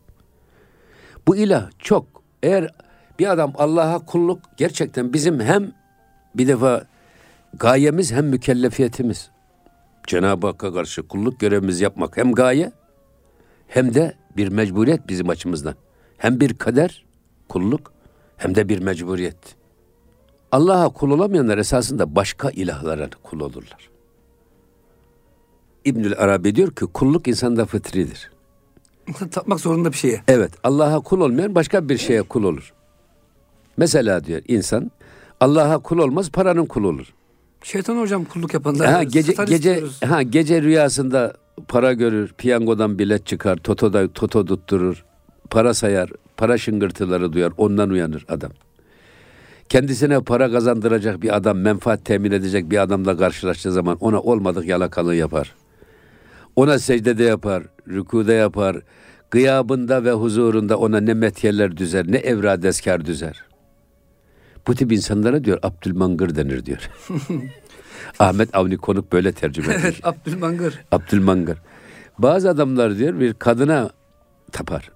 Bu 1.27 1.37
ilah 1.37 1.71
çok. 1.79 2.07
Eğer 2.43 2.71
bir 3.19 3.33
adam 3.33 3.53
Allah'a 3.59 3.99
kulluk 3.99 4.39
gerçekten 4.57 5.13
bizim 5.13 5.41
hem 5.41 5.73
bir 6.35 6.49
defa 6.49 6.87
gayemiz 7.55 8.13
hem 8.13 8.27
mükellefiyetimiz. 8.27 9.31
Cenab-ı 10.07 10.47
Hakk'a 10.47 10.73
karşı 10.73 11.03
kulluk 11.03 11.41
görevimizi 11.41 11.85
yapmak 11.85 12.17
hem 12.17 12.33
gaye 12.33 12.73
hem 13.69 13.95
de 13.95 14.15
bir 14.37 14.49
mecburiyet 14.49 15.09
bizim 15.09 15.29
açımızdan. 15.29 15.75
Hem 16.19 16.41
bir 16.41 16.55
kader, 16.55 17.05
kulluk 17.49 17.93
hem 18.37 18.55
de 18.55 18.69
bir 18.69 18.79
mecburiyet. 18.79 19.57
Allah'a 20.53 20.89
kul 20.89 21.11
olamayanlar 21.11 21.59
esasında 21.59 22.15
başka 22.17 22.51
ilahlara 22.51 23.09
kul 23.23 23.41
olurlar. 23.41 23.94
İbnül 25.85 26.13
Arabi 26.19 26.55
diyor 26.55 26.71
ki 26.71 26.87
kulluk 26.87 27.29
insanda 27.29 27.67
fıtridir. 27.67 28.31
Tapmak 29.31 29.61
zorunda 29.61 29.93
bir 29.93 29.97
şeye. 29.97 30.23
Evet 30.29 30.53
Allah'a 30.63 31.01
kul 31.01 31.21
olmayan 31.21 31.55
başka 31.55 31.89
bir 31.89 31.99
şeye 31.99 32.23
kul 32.23 32.45
olur. 32.45 32.73
Mesela 33.77 34.25
diyor 34.25 34.43
insan 34.49 34.91
Allah'a 35.41 35.79
kul 35.79 35.99
olmaz 35.99 36.31
paranın 36.31 36.67
kulu 36.67 36.89
olur. 36.89 37.07
Şeytan 37.63 38.01
hocam 38.01 38.25
kulluk 38.25 38.55
yapanlar. 38.55 38.93
Ha, 38.93 39.03
gece 39.03 39.33
gece 39.33 39.55
istiyoruz. 39.55 40.01
ha 40.03 40.23
gece 40.23 40.63
rüyasında 40.63 41.35
para 41.69 41.93
görür, 41.93 42.33
piyangodan 42.39 42.99
bilet 42.99 43.27
çıkar, 43.27 43.57
totoda 43.57 44.13
toto 44.13 44.45
tutturur, 44.45 45.05
para 45.51 45.75
sayar, 45.75 46.11
para 46.37 46.59
şıngırtıları 46.59 47.33
duyar, 47.33 47.53
ondan 47.57 47.91
uyanır 47.91 48.27
adam. 48.29 48.51
Kendisine 49.69 50.21
para 50.21 50.53
kazandıracak 50.53 51.23
bir 51.23 51.37
adam, 51.37 51.59
menfaat 51.59 52.05
temin 52.05 52.33
edecek 52.33 52.71
bir 52.71 52.79
adamla 52.83 53.17
karşılaştığı 53.17 53.73
zaman 53.73 53.97
ona 54.01 54.21
olmadık 54.21 54.67
yalakalığı 54.67 55.15
yapar. 55.15 55.55
Ona 56.57 56.79
secdede 56.79 57.25
yapar, 57.25 57.63
rükuda 57.89 58.33
yapar, 58.33 58.77
gıyabında 59.31 60.05
ve 60.05 60.13
huzurunda 60.13 60.79
ona 60.79 61.01
ne 61.01 61.15
metyeler 61.15 61.77
düzer, 61.77 62.13
ne 62.13 62.17
evradeskar 62.17 63.05
düzer. 63.05 63.45
Bu 64.67 64.75
tip 64.75 64.93
insanlara 64.93 65.45
diyor 65.45 65.59
Abdülmangır 65.63 66.35
denir 66.37 66.67
diyor. 66.67 66.91
Ahmet 68.19 68.55
Avni 68.55 68.77
Konuk 68.77 69.13
böyle 69.13 69.33
tercüme 69.33 69.75
etmiş. 69.75 69.85
Evet 69.85 70.07
Abdülmangır. 70.07 70.85
Abdülmangır. 70.93 71.59
Bazı 72.19 72.51
adamlar 72.51 72.99
diyor 72.99 73.21
bir 73.21 73.35
kadına 73.35 73.91
tapar. 74.53 74.91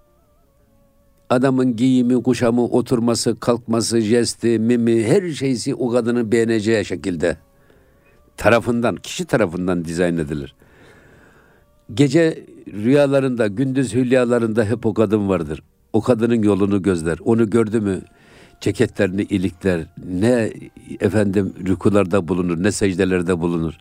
Adamın 1.31 1.77
giyimi, 1.77 2.23
kuşamı, 2.23 2.65
oturması, 2.65 3.41
kalkması, 3.41 4.01
jesti, 4.01 4.59
mimi 4.59 5.05
her 5.05 5.31
şeysi 5.31 5.75
o 5.75 5.91
kadının 5.91 6.33
beğeneceği 6.33 6.85
şekilde 6.85 7.37
tarafından, 8.37 8.97
kişi 8.97 9.25
tarafından 9.25 9.85
dizayn 9.85 10.17
edilir. 10.17 10.55
Gece 11.95 12.45
rüyalarında, 12.73 13.47
gündüz 13.47 13.95
hülyalarında 13.95 14.65
hep 14.65 14.87
o 14.87 14.95
kadın 14.95 15.29
vardır. 15.29 15.63
O 15.93 16.01
kadının 16.01 16.43
yolunu 16.43 16.83
gözler. 16.83 17.19
Onu 17.25 17.51
gördü 17.51 17.81
mü 17.81 18.01
ceketlerini 18.61 19.23
ilikler. 19.23 19.87
Ne 20.09 20.53
efendim 21.01 21.55
rükularda 21.67 22.29
bulunur, 22.29 22.63
ne 22.63 22.73
secdelerde 22.73 23.41
bulunur. 23.41 23.75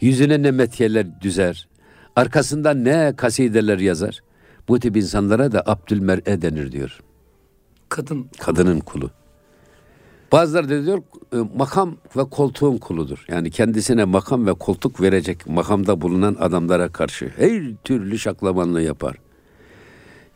Yüzüne 0.00 0.42
ne 0.42 0.50
metyeler 0.50 1.20
düzer. 1.20 1.68
Arkasından 2.16 2.84
ne 2.84 3.14
kasideler 3.16 3.78
yazar. 3.78 4.20
Bu 4.68 4.80
tip 4.80 4.96
insanlara 4.96 5.52
da 5.52 5.62
Abdülmer'e 5.66 6.42
denir 6.42 6.72
diyor. 6.72 7.00
Kadın. 7.88 8.26
Kadının 8.38 8.80
kulu. 8.80 9.10
Bazıları 10.32 10.68
da 10.68 10.86
diyor 10.86 11.02
e, 11.32 11.36
makam 11.56 11.96
ve 12.16 12.24
koltuğun 12.24 12.78
kuludur. 12.78 13.24
Yani 13.28 13.50
kendisine 13.50 14.04
makam 14.04 14.46
ve 14.46 14.52
koltuk 14.52 15.00
verecek 15.00 15.46
makamda 15.46 16.00
bulunan 16.00 16.36
adamlara 16.40 16.88
karşı 16.88 17.32
her 17.36 17.62
türlü 17.84 18.18
şaklamanlığı 18.18 18.82
yapar. 18.82 19.16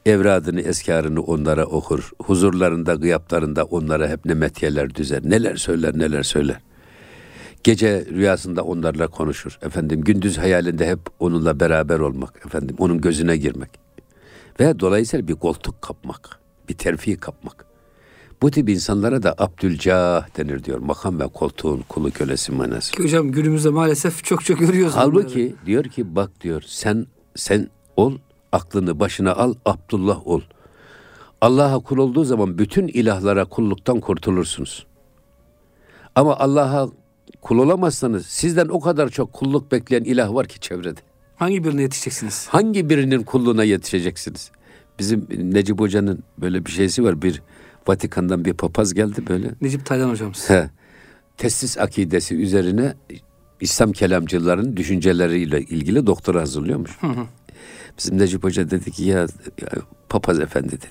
Evradını, 0.07 0.61
eskarını 0.61 1.23
onlara 1.23 1.67
okur. 1.67 2.11
Huzurlarında, 2.23 2.95
gıyaplarında 2.95 3.65
onlara 3.65 4.09
hep 4.09 4.25
ne 4.25 4.35
metyeler 4.35 4.95
düzer. 4.95 5.23
Neler 5.25 5.57
söyler, 5.57 5.99
neler 5.99 6.23
söyler. 6.23 6.61
Gece 7.65 8.07
rüyasında 8.11 8.63
onlarla 8.65 9.07
konuşur. 9.07 9.59
Efendim 9.63 10.01
gündüz 10.01 10.39
hayalinde 10.39 10.89
hep 10.89 11.01
onunla 11.19 11.61
beraber 11.61 11.99
olmak. 11.99 12.43
Efendim 12.47 12.77
onun 12.79 13.01
gözüne 13.01 13.37
girmek. 13.37 13.71
Ve 14.61 14.81
dolayısıyla 14.81 15.29
bir 15.29 15.35
koltuk 15.35 15.83
kapmak. 15.83 16.41
Bir 16.69 16.75
terfi 16.75 17.17
kapmak. 17.17 17.70
Bu 18.43 18.51
tip 18.51 18.69
insanlara 18.69 19.23
da 19.23 19.35
Abdülcah 19.39 20.37
denir 20.37 20.65
diyor. 20.65 20.79
Makam 20.79 21.21
ve 21.21 21.29
koltuğun 21.29 21.85
kulu 21.89 22.11
kölesi 22.11 22.53
manası. 22.53 22.93
Ki 22.93 23.03
hocam 23.03 23.33
günümüzde 23.33 23.71
maalesef 23.71 24.25
çok 24.25 24.45
çok 24.45 24.59
görüyoruz. 24.59 24.95
bunları. 24.95 25.11
Halbuki 25.11 25.55
diyor 25.67 25.85
ki 25.85 26.17
bak 26.17 26.31
diyor 26.41 26.63
sen 26.67 27.07
sen 27.37 27.69
ol 27.97 28.15
aklını 28.53 29.01
başına 29.01 29.35
al 29.35 29.55
Abdullah 29.65 30.27
ol. 30.27 30.41
Allah'a 31.41 31.79
kul 31.79 31.99
olduğu 31.99 32.25
zaman 32.25 32.59
bütün 32.59 32.89
ilahlara 32.89 33.45
kulluktan 33.45 34.01
kurtulursunuz. 34.01 34.87
Ama 36.15 36.37
Allah'a 36.37 36.89
kul 37.41 37.59
olamazsanız 37.59 38.27
sizden 38.27 38.69
o 38.69 38.81
kadar 38.81 39.09
çok 39.09 39.33
kulluk 39.33 39.73
bekleyen 39.73 40.05
ilah 40.05 40.35
var 40.35 40.47
ki 40.47 40.61
çevrede. 40.61 41.01
Hangi 41.37 41.65
birine 41.65 41.83
yetişeceksiniz? 41.83 42.47
Hangi 42.49 42.91
birinin 42.91 43.23
kulluğuna 43.23 43.65
yetişeceksiniz? 43.65 44.51
Bizim 44.99 45.27
Necip 45.31 45.81
Hoca'nın 45.81 46.23
böyle 46.39 46.67
bir 46.67 46.71
şeysi 46.71 47.05
var. 47.05 47.23
Bir 47.23 47.43
Vatikan'dan 47.87 48.45
bir 48.45 48.53
papaz 48.53 48.95
geldi 48.95 49.23
böyle. 49.29 49.51
Necip 49.61 49.87
Taylan 49.87 50.11
hocamız. 50.11 50.51
He. 50.51 50.71
Teslis 51.37 51.79
akidesi 51.79 52.35
üzerine 52.37 52.95
İslam 53.61 53.93
kelamcıların 53.93 54.77
düşünceleriyle 54.77 55.61
ilgili 55.61 56.07
doktora 56.07 56.41
hazırlıyormuş. 56.41 56.99
Bizim 57.99 58.19
Necip 58.19 58.45
Hoca 58.45 58.71
dedi 58.71 58.91
ki 58.91 59.05
ya, 59.05 59.19
ya 59.61 59.69
papaz 60.09 60.41
efendi 60.41 60.73
dedi. 60.73 60.87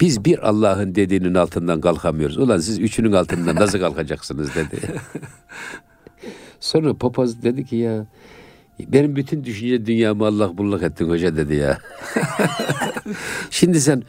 Biz 0.00 0.24
bir 0.24 0.48
Allah'ın 0.48 0.94
dediğinin 0.94 1.34
altından 1.34 1.80
kalkamıyoruz. 1.80 2.38
Ulan 2.38 2.58
siz 2.58 2.78
üçünün 2.78 3.12
altından 3.12 3.56
nasıl 3.56 3.78
kalkacaksınız 3.80 4.54
dedi. 4.54 4.80
Sonra 6.60 6.94
papaz 6.94 7.42
dedi 7.42 7.64
ki 7.64 7.76
ya 7.76 8.06
benim 8.88 9.16
bütün 9.16 9.44
düşünce 9.44 9.86
dünyamı 9.86 10.26
Allah 10.26 10.58
bullak 10.58 10.82
ettin 10.82 11.08
hoca 11.08 11.36
dedi 11.36 11.54
ya. 11.54 11.78
Şimdi 13.50 13.80
sen 13.80 14.02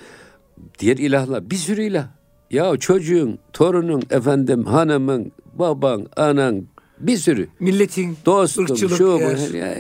diğer 0.80 0.98
ilahlar 0.98 1.50
bir 1.50 1.56
sürü 1.56 1.84
ilah. 1.84 2.08
Ya 2.52 2.78
çocuğun, 2.78 3.40
torunun, 3.54 4.04
efendim 4.10 4.66
hanımın, 4.66 5.32
baban, 5.54 6.08
anan 6.18 6.66
bir 7.00 7.18
sürü. 7.18 7.48
Milletin, 7.60 8.18
Dostum, 8.26 8.66
ırkçılık, 8.66 8.98
şu 8.98 9.06
bu. 9.06 9.58
Ya, 9.58 9.78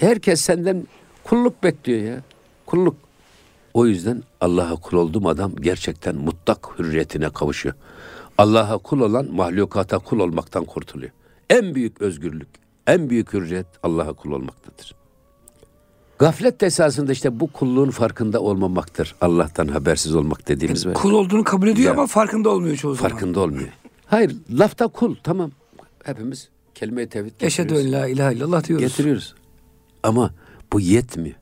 Herkes 0.00 0.40
senden 0.40 0.86
Kulluk 1.24 1.62
bekliyor 1.62 2.02
ya. 2.02 2.22
Kulluk. 2.66 2.96
O 3.74 3.86
yüzden 3.86 4.22
Allah'a 4.40 4.76
kul 4.76 4.96
oldum 4.96 5.26
adam 5.26 5.56
gerçekten 5.56 6.16
mutlak 6.16 6.78
hürriyetine 6.78 7.30
kavuşuyor. 7.30 7.74
Allah'a 8.38 8.78
kul 8.78 9.00
olan 9.00 9.26
mahlukata 9.32 9.98
kul 9.98 10.20
olmaktan 10.20 10.64
kurtuluyor. 10.64 11.12
En 11.50 11.74
büyük 11.74 12.00
özgürlük, 12.00 12.48
en 12.86 13.10
büyük 13.10 13.32
hürriyet 13.32 13.66
Allah'a 13.82 14.12
kul 14.12 14.32
olmaktadır. 14.32 14.94
Gaflet 16.22 16.62
esasında 16.62 17.12
işte 17.12 17.40
bu 17.40 17.46
kulluğun 17.52 17.90
farkında 17.90 18.40
olmamaktır. 18.40 19.14
Allah'tan 19.20 19.68
habersiz 19.68 20.14
olmak 20.14 20.48
dediğimiz 20.48 20.86
var. 20.86 20.94
Kul 20.94 21.12
olduğunu 21.12 21.44
kabul 21.44 21.68
ediyor 21.68 21.86
Ya. 21.86 21.92
ama 21.92 22.06
farkında 22.06 22.48
olmuyor 22.50 22.76
çoğu 22.76 22.94
zaman. 22.94 23.10
Farkında 23.10 23.40
olmuyor. 23.40 23.68
Hayır, 24.06 24.36
lafta 24.50 24.88
kul 24.88 25.16
tamam. 25.22 25.50
Hepimiz 26.04 26.48
kelime-i 26.74 27.08
tevhid 27.08 27.32
Eşhedü 27.40 27.68
getiriyoruz. 27.68 27.94
en 27.94 28.00
la 28.00 28.08
ilahe 28.08 28.34
illallah 28.34 28.64
diyoruz. 28.64 28.86
Getiriyoruz. 28.86 29.34
Ama 30.02 30.30
bu 30.72 30.80
yetmiyor. 30.80 31.36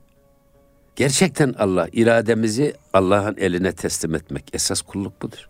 Gerçekten 0.97 1.55
Allah 1.59 1.89
irademizi 1.93 2.75
Allah'ın 2.93 3.37
eline 3.37 3.73
teslim 3.73 4.15
etmek 4.15 4.45
esas 4.53 4.83
kulluk 4.83 5.23
budur. 5.23 5.49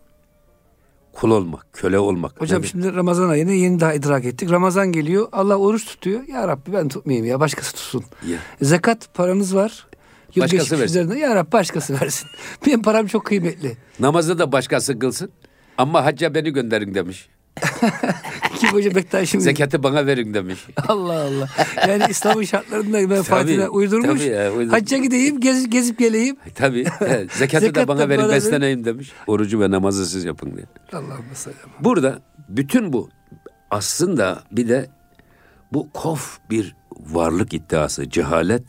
Kul 1.13 1.31
olmak, 1.31 1.65
köle 1.73 1.99
olmak. 1.99 2.41
Hocam 2.41 2.59
Nedir? 2.59 2.69
şimdi 2.69 2.93
Ramazan 2.95 3.29
ayını 3.29 3.51
yeni 3.51 3.79
daha 3.79 3.93
idrak 3.93 4.25
ettik. 4.25 4.51
Ramazan 4.51 4.91
geliyor. 4.91 5.27
Allah 5.31 5.55
oruç 5.57 5.85
tutuyor. 5.85 6.27
Ya 6.27 6.47
Rabbi 6.47 6.73
ben 6.73 6.87
tutmayayım 6.89 7.25
ya 7.27 7.39
başkası 7.39 7.71
tutsun. 7.75 8.03
Ya. 8.27 8.37
Zekat 8.61 9.13
paranız 9.13 9.55
var. 9.55 9.87
Yıl 10.35 10.43
Başkası 10.43 10.71
versin. 10.71 10.85
üzerinde. 10.85 11.19
Ya 11.19 11.35
Rabbi 11.35 11.51
başkası 11.51 12.01
versin. 12.01 12.27
Benim 12.65 12.81
param 12.81 13.07
çok 13.07 13.25
kıymetli. 13.25 13.77
Namazı 13.99 14.39
da 14.39 14.51
başkası 14.51 14.99
kılsın. 14.99 15.31
Ama 15.77 16.05
hacca 16.05 16.33
beni 16.35 16.49
gönderin 16.53 16.93
demiş. 16.95 17.29
Kim 18.59 18.69
Hoca 18.69 18.95
Bektaş'ım. 18.95 19.41
Zekatı 19.41 19.83
bana 19.83 20.05
verin 20.05 20.33
demiş. 20.33 20.59
Allah 20.87 21.21
Allah. 21.21 21.49
Yani 21.87 22.03
İslam'ın 22.09 22.43
şartlarında 22.43 23.07
menfaatine 23.07 23.67
uydurmuş. 23.69 24.07
tabii 24.19 24.29
ya, 24.29 24.51
uydurmuş. 24.51 24.73
Hacca 24.81 24.97
gideyim 24.97 25.39
gezip, 25.39 25.71
gezip 25.71 25.99
geleyim. 25.99 26.35
Tabii. 26.55 26.83
zekatı 27.33 27.65
Zekat 27.65 27.75
da 27.75 27.81
da 27.81 27.87
bana 27.87 28.09
verin 28.09 28.21
bana 28.21 28.29
verin. 28.29 28.35
besleneyim 28.41 28.85
demiş. 28.85 29.11
Orucu 29.27 29.59
ve 29.59 29.71
namazı 29.71 30.05
siz 30.05 30.23
yapın 30.25 30.55
diye. 30.55 30.65
Allah'ım 30.93 31.25
mesela. 31.29 31.55
Burada 31.79 32.21
bütün 32.49 32.93
bu 32.93 33.09
aslında 33.71 34.43
bir 34.51 34.69
de 34.69 34.89
bu 35.73 35.89
kof 35.93 36.39
bir 36.49 36.75
varlık 36.99 37.53
iddiası, 37.53 38.09
cehalet. 38.09 38.63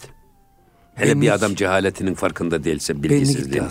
Hele 0.95 1.11
Benlik. 1.11 1.23
bir 1.23 1.35
adam 1.35 1.55
cehaletinin 1.55 2.15
farkında 2.15 2.65
değilse, 2.65 3.03
bilgisizliğin. 3.03 3.65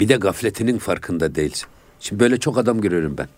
Bir 0.00 0.08
de 0.08 0.16
gafletinin 0.16 0.78
farkında 0.78 1.34
değilse. 1.34 1.66
Şimdi 2.00 2.20
böyle 2.20 2.40
çok 2.40 2.58
adam 2.58 2.80
görüyorum 2.80 3.18
ben. 3.18 3.28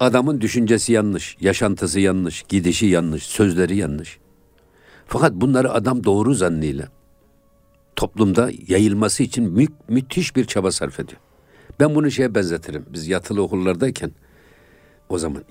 Adamın 0.00 0.40
düşüncesi 0.40 0.92
yanlış, 0.92 1.36
yaşantısı 1.40 2.00
yanlış, 2.00 2.42
gidişi 2.48 2.86
yanlış, 2.86 3.22
sözleri 3.22 3.76
yanlış. 3.76 4.18
Fakat 5.06 5.32
bunları 5.34 5.72
adam 5.72 6.04
doğru 6.04 6.34
zannıyla 6.34 6.88
toplumda 7.96 8.50
yayılması 8.68 9.22
için 9.22 9.44
mü- 9.52 9.66
müthiş 9.88 10.36
bir 10.36 10.44
çaba 10.44 10.72
sarf 10.72 11.00
ediyor. 11.00 11.20
Ben 11.80 11.94
bunu 11.94 12.10
şeye 12.10 12.34
benzetirim. 12.34 12.86
Biz 12.92 13.08
yatılı 13.08 13.42
okullardayken 13.42 14.12
o 15.08 15.18
zaman 15.18 15.44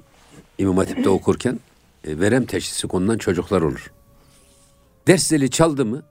İmam 0.58 0.78
Hatip'te 0.78 1.10
okurken 1.10 1.60
e, 2.04 2.20
verem 2.20 2.46
teşhisi 2.46 2.88
konulan 2.88 3.18
çocuklar 3.18 3.62
olur. 3.62 3.92
Ders 5.08 5.24
zili 5.28 5.50
çaldı 5.52 5.86
mı 5.86 6.04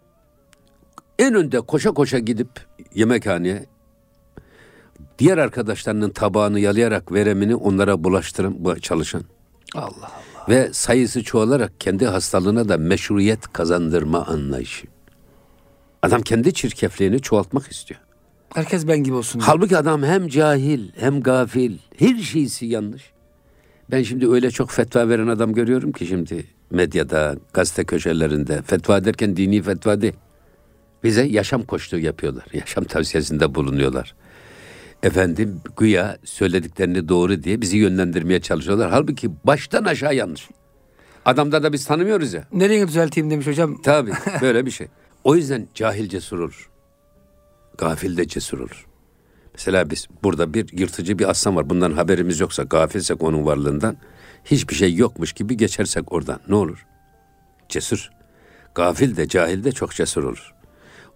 en 1.18 1.34
önde 1.34 1.60
koşa 1.60 1.90
koşa 1.90 2.18
gidip 2.18 2.48
yemekhaneye 2.94 3.66
diğer 5.18 5.38
arkadaşlarının 5.38 6.10
tabağını 6.10 6.60
yalayarak 6.60 7.12
veremini 7.12 7.54
onlara 7.54 8.04
bulaştıran 8.04 8.54
bu 8.58 8.80
çalışan 8.80 9.22
Allah 9.74 9.86
Allah. 9.86 10.48
ve 10.48 10.72
sayısı 10.72 11.22
çoğalarak 11.24 11.72
kendi 11.80 12.06
hastalığına 12.06 12.68
da 12.68 12.78
meşruiyet 12.78 13.52
kazandırma 13.52 14.26
anlayışı. 14.26 14.86
Adam 16.02 16.22
kendi 16.22 16.54
çirkefliğini 16.54 17.20
çoğaltmak 17.20 17.72
istiyor. 17.72 18.00
Herkes 18.54 18.88
ben 18.88 18.98
gibi 18.98 19.14
olsun. 19.14 19.40
diyor. 19.40 19.48
Halbuki 19.48 19.76
adam 19.76 20.02
hem 20.02 20.28
cahil 20.28 20.88
hem 20.98 21.20
gafil. 21.22 21.78
Her 21.98 22.16
şeysi 22.16 22.66
yanlış. 22.66 23.12
Ben 23.90 24.02
şimdi 24.02 24.28
öyle 24.30 24.50
çok 24.50 24.70
fetva 24.70 25.08
veren 25.08 25.26
adam 25.26 25.52
görüyorum 25.52 25.92
ki 25.92 26.06
şimdi 26.06 26.44
medyada, 26.70 27.36
gazete 27.52 27.84
köşelerinde. 27.84 28.62
Fetva 28.62 29.04
derken 29.04 29.36
dini 29.36 29.62
fetva 29.62 30.00
değil. 30.00 30.14
Bize 31.04 31.22
yaşam 31.22 31.62
koçluğu 31.62 31.98
yapıyorlar. 31.98 32.44
Yaşam 32.52 32.84
tavsiyesinde 32.84 33.54
bulunuyorlar. 33.54 34.14
Efendim 35.02 35.60
güya 35.76 36.18
söylediklerini 36.24 37.08
doğru 37.08 37.42
diye 37.42 37.60
bizi 37.60 37.76
yönlendirmeye 37.76 38.40
çalışıyorlar. 38.40 38.90
Halbuki 38.90 39.30
baştan 39.44 39.84
aşağı 39.84 40.14
yanlış. 40.14 40.48
Adamda 41.24 41.62
da 41.62 41.72
biz 41.72 41.86
tanımıyoruz 41.86 42.32
ya. 42.32 42.44
Nereye 42.52 42.88
düzelteyim 42.88 43.30
demiş 43.30 43.46
hocam. 43.46 43.82
Tabii 43.82 44.12
böyle 44.40 44.66
bir 44.66 44.70
şey. 44.70 44.86
O 45.24 45.36
yüzden 45.36 45.68
cahil 45.74 46.08
cesur 46.08 46.38
olur. 46.38 46.70
Gafil 47.78 48.16
de 48.16 48.28
cesur 48.28 48.58
olur. 48.58 48.86
Mesela 49.54 49.90
biz 49.90 50.06
burada 50.22 50.54
bir 50.54 50.78
yırtıcı 50.78 51.18
bir 51.18 51.30
aslan 51.30 51.56
var. 51.56 51.70
Bundan 51.70 51.92
haberimiz 51.92 52.40
yoksa, 52.40 52.62
gafilsek 52.62 53.22
onun 53.22 53.46
varlığından 53.46 53.96
hiçbir 54.44 54.74
şey 54.74 54.94
yokmuş 54.94 55.32
gibi 55.32 55.56
geçersek 55.56 56.12
oradan 56.12 56.40
ne 56.48 56.54
olur? 56.54 56.86
Cesur. 57.68 58.10
Gafil 58.74 59.16
de 59.16 59.28
cahil 59.28 59.64
de 59.64 59.72
çok 59.72 59.94
cesur 59.94 60.24
olur. 60.24 60.54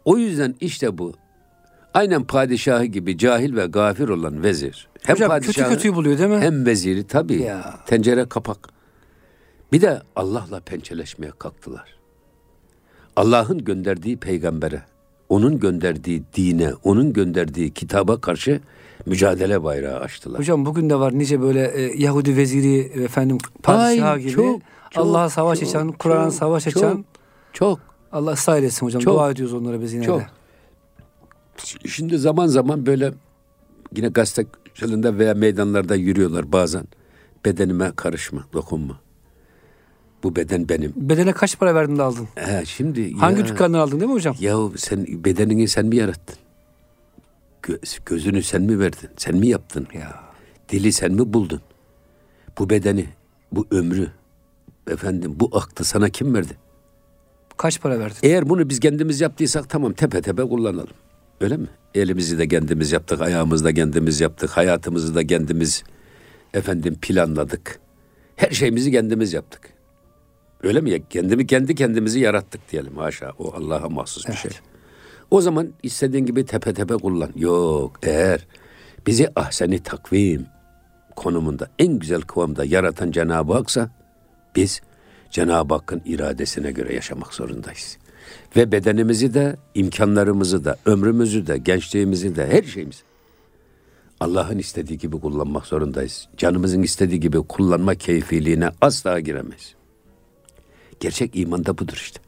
O 0.05 0.19
yüzden 0.19 0.55
işte 0.61 0.99
bu 0.99 1.14
aynen 1.94 2.24
padişahı 2.24 2.85
gibi 2.85 3.18
cahil 3.18 3.57
ve 3.57 3.66
gafir 3.66 4.09
olan 4.09 4.42
vezir. 4.42 4.88
Hem 5.03 5.16
hocam 5.16 5.31
kötü 5.31 5.46
padişahı 5.46 5.68
kötüyü 5.74 5.94
buluyor 5.94 6.18
değil 6.18 6.31
mi? 6.31 6.38
hem 6.40 6.66
veziri 6.66 7.05
tabii. 7.05 7.42
Ya. 7.42 7.74
Tencere 7.87 8.24
kapak. 8.29 8.68
Bir 9.72 9.81
de 9.81 10.03
Allah'la 10.16 10.61
pençeleşmeye 10.61 11.33
kalktılar. 11.38 11.96
Allah'ın 13.16 13.64
gönderdiği 13.64 14.16
peygambere, 14.16 14.83
onun 15.29 15.61
gönderdiği 15.61 16.22
dine, 16.35 16.72
onun 16.85 17.12
gönderdiği 17.12 17.70
kitaba 17.70 18.20
karşı 18.20 18.61
mücadele 19.07 19.64
bayrağı 19.64 20.00
açtılar. 20.00 20.38
Hocam 20.38 20.66
bugün 20.66 20.90
de 20.90 20.94
var 20.94 21.18
nice 21.18 21.40
böyle 21.40 21.68
e, 21.68 22.03
Yahudi 22.03 22.37
veziri 22.37 23.03
efendim 23.05 23.38
padişahı 23.62 24.11
Ay, 24.11 24.20
gibi 24.20 24.33
çok, 24.33 24.61
Allah'a 24.96 25.31
savaş 25.31 25.61
çok, 25.61 25.68
açan, 25.68 25.92
Kur'an'a 25.92 26.31
savaş 26.31 26.64
çok, 26.64 26.76
açan 26.76 27.05
Çok. 27.53 27.79
Allah 28.12 28.33
ıslah 28.33 28.57
eylesin 28.57 28.87
hocam. 28.87 29.03
Çok. 29.03 29.14
Dua 29.14 29.31
ediyoruz 29.31 29.55
onlara 29.55 29.81
biz 29.81 29.92
yine 29.92 30.05
Çok. 30.05 30.20
de. 30.20 30.26
Şimdi 31.87 32.18
zaman 32.18 32.46
zaman 32.46 32.87
böyle 32.87 33.12
yine 33.96 34.09
gazete 34.09 34.46
köşelerinde 34.75 35.18
veya 35.18 35.35
meydanlarda 35.35 35.94
yürüyorlar 35.96 36.53
bazen. 36.53 36.85
Bedenime 37.44 37.92
karışma, 37.96 38.44
dokunma. 38.53 39.01
Bu 40.23 40.37
beden 40.37 40.68
benim. 40.68 40.92
Bedene 40.96 41.33
kaç 41.33 41.59
para 41.59 41.75
verdin 41.75 41.96
de 41.99 42.03
aldın? 42.03 42.29
He, 42.35 42.64
şimdi 42.66 43.14
Hangi 43.14 43.40
ya- 43.40 43.46
dükkandan 43.46 43.79
aldın 43.79 44.01
değil 44.01 44.09
mi 44.11 44.14
hocam? 44.14 44.37
Yahu 44.40 44.73
sen 44.77 45.07
bedenini 45.25 45.68
sen 45.68 45.87
mi 45.87 45.96
yarattın? 45.96 46.37
Gö- 47.62 47.99
gözünü 48.07 48.42
sen 48.42 48.62
mi 48.62 48.79
verdin? 48.79 49.09
Sen 49.16 49.37
mi 49.37 49.46
yaptın? 49.46 49.87
Ya. 49.94 50.20
Dili 50.68 50.92
sen 50.92 51.12
mi 51.12 51.33
buldun? 51.33 51.61
Bu 52.59 52.70
bedeni, 52.70 53.07
bu 53.53 53.66
ömrü, 53.70 54.09
efendim 54.90 55.33
bu 55.37 55.51
aklı 55.53 55.85
sana 55.85 56.09
kim 56.09 56.35
verdi? 56.35 56.57
Kaç 57.57 57.81
para 57.81 57.99
verdin? 57.99 58.18
Eğer 58.23 58.49
bunu 58.49 58.68
biz 58.68 58.81
kendimiz 58.81 59.20
yaptıysak 59.20 59.68
tamam 59.70 59.92
tepe 59.92 60.23
tepe 60.23 60.42
kullanalım. 60.42 60.94
Öyle 61.40 61.57
mi? 61.57 61.66
Elimizi 61.94 62.38
de 62.38 62.48
kendimiz 62.48 62.92
yaptık, 62.92 63.20
ayağımızı 63.20 63.64
da 63.64 63.74
kendimiz 63.74 64.20
yaptık, 64.20 64.50
hayatımızı 64.50 65.14
da 65.14 65.26
kendimiz 65.26 65.83
efendim 66.55 66.98
planladık. 67.03 67.81
Her 68.37 68.50
şeyimizi 68.50 68.90
kendimiz 68.90 69.33
yaptık. 69.33 69.61
Öyle 70.62 70.81
mi? 70.81 71.03
Kendimi 71.11 71.46
kendi 71.46 71.74
kendimizi 71.74 72.20
yarattık 72.20 72.72
diyelim 72.72 72.96
haşa. 72.96 73.33
O 73.38 73.55
Allah'a 73.55 73.88
mahsus 73.88 74.29
bir 74.29 74.35
şey. 74.35 74.50
O 75.31 75.40
zaman 75.40 75.68
istediğin 75.83 76.26
gibi 76.26 76.46
tepe 76.46 76.74
tepe 76.74 76.94
kullan. 76.94 77.31
Yok 77.37 77.98
eğer 78.03 78.46
bizi 79.07 79.29
ahseni 79.37 79.83
takvim 79.83 80.46
konumunda 81.16 81.70
en 81.79 81.98
güzel 81.98 82.20
kıvamda 82.20 82.64
yaratan 82.64 83.11
Cenab-ı 83.11 83.53
Hak'sa 83.53 83.90
biz 84.57 84.81
Cenab-ı 85.31 85.74
Hakk'ın 85.74 86.03
iradesine 86.05 86.70
göre 86.70 86.94
yaşamak 86.94 87.35
zorundayız. 87.35 87.98
Ve 88.57 88.72
bedenimizi 88.72 89.35
de, 89.35 89.57
imkanlarımızı 89.74 90.64
da, 90.64 90.76
ömrümüzü 90.87 91.47
de, 91.47 91.59
gençliğimizi 91.59 92.37
de, 92.37 92.47
her 92.47 92.62
şeyimizi 92.62 93.03
Allah'ın 94.20 94.59
istediği 94.59 94.99
gibi 94.99 95.20
kullanmak 95.20 95.66
zorundayız. 95.66 96.28
Canımızın 96.37 96.83
istediği 96.83 97.20
gibi 97.20 97.39
kullanma 97.39 97.95
keyfiliğine 97.95 98.70
asla 98.81 99.20
giremeyiz. 99.20 99.74
Gerçek 101.01 101.31
iman 101.37 101.64
da 101.64 101.78
budur 101.78 101.97
işte. 101.97 102.20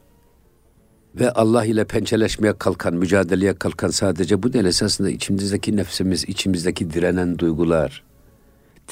Ve 1.15 1.31
Allah 1.31 1.65
ile 1.65 1.85
pençeleşmeye 1.85 2.57
kalkan, 2.57 2.93
mücadeleye 2.93 3.55
kalkan 3.55 3.89
sadece 3.89 4.43
bu 4.43 4.53
değil. 4.53 4.65
Esasında 4.65 5.09
içimizdeki 5.09 5.77
nefsimiz, 5.77 6.23
içimizdeki 6.23 6.93
direnen 6.93 7.37
duygular, 7.39 8.03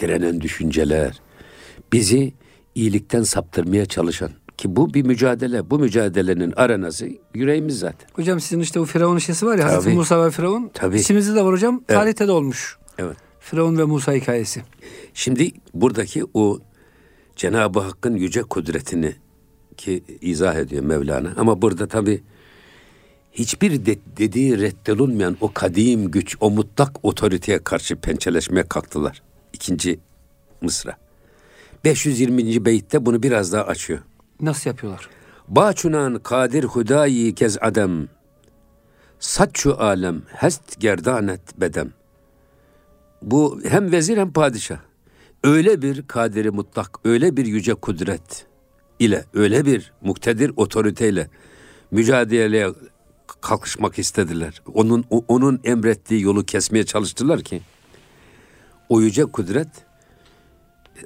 direnen 0.02 0.42
düşünceler, 0.42 1.22
bizi 1.94 2.34
iyilikten 2.76 3.24
saptırmaya 3.24 3.86
çalışan 3.86 4.32
ki 4.62 4.76
bu 4.76 4.94
bir 4.94 5.06
mücadele. 5.06 5.70
Bu 5.70 5.80
mücadelenin 5.80 6.54
arenası 6.56 7.10
yüreğimiz 7.34 7.80
zaten. 7.80 8.10
Hocam 8.14 8.40
sizin 8.40 8.60
işte 8.60 8.80
o 8.80 8.86
Firavun 8.86 9.18
işesi 9.18 9.46
var 9.46 9.58
ya 9.58 9.66
Hazreti 9.66 9.84
Tabii. 9.84 9.96
Musa 9.96 10.26
ve 10.26 10.32
Firavun. 10.32 10.72
Tabii. 10.74 11.00
İçimizde 11.00 11.36
de 11.36 11.44
var 11.44 11.54
hocam. 11.54 11.84
Tarihte 11.88 12.28
de 12.28 12.32
olmuş. 12.32 12.78
Evet. 12.98 13.18
Firavun 13.40 13.78
ve 13.78 13.84
Musa 13.84 14.14
hikayesi. 14.14 14.62
Şimdi 15.14 15.52
buradaki 15.74 16.24
o 16.34 16.60
Cenab-ı 17.36 17.80
Hakk'ın 17.80 18.16
yüce 18.16 18.42
kudretini 18.42 19.16
ki 19.78 20.04
izah 20.22 20.56
ediyor 20.56 20.84
Mevlana. 20.84 21.34
Ama 21.38 21.62
burada 21.62 21.88
tabi 21.88 22.24
hiçbir 23.32 23.86
de, 23.86 23.98
dediği 24.18 24.60
reddolunmayan 24.60 25.38
o 25.42 25.52
kadim 25.54 26.12
güç, 26.12 26.38
o 26.40 26.50
mutlak 26.50 27.06
otoriteye 27.06 27.64
karşı 27.64 27.96
pençeleşmeye 27.96 28.64
kalktılar. 28.64 29.22
İkinci 29.54 30.00
Mısra. 30.62 30.98
520. 31.86 32.66
beytte 32.66 33.06
bunu 33.06 33.24
biraz 33.24 33.54
daha 33.54 33.64
açıyor. 33.64 34.00
Nasıl 34.42 34.70
yapıyorlar? 34.70 35.10
Baçunan 35.48 36.20
kadir 36.20 36.64
hudayi 36.64 37.36
kez 37.36 37.58
adem. 37.62 38.08
Saçu 39.20 39.82
alem 39.82 40.22
hest 40.28 40.80
gerdanet 40.80 41.62
bedem. 41.62 41.94
Bu 43.22 43.62
hem 43.64 43.92
vezir 43.92 44.18
hem 44.18 44.34
padişah. 44.34 44.80
Öyle 45.44 45.82
bir 45.82 46.08
kaderi 46.08 46.52
mutlak, 46.52 47.00
öyle 47.06 47.38
bir 47.38 47.46
yüce 47.46 47.74
kudret 47.74 48.46
ile, 49.00 49.26
öyle 49.34 49.66
bir 49.66 49.94
muktedir 50.02 50.52
otoriteyle 50.56 51.28
mücadeleye 51.92 52.70
kalkışmak 53.42 54.00
istediler. 54.00 54.62
Onun 54.74 55.06
onun 55.28 55.62
emrettiği 55.64 56.22
yolu 56.22 56.46
kesmeye 56.46 56.86
çalıştılar 56.86 57.42
ki 57.42 57.62
o 58.90 59.02
yüce 59.02 59.26
kudret 59.26 59.70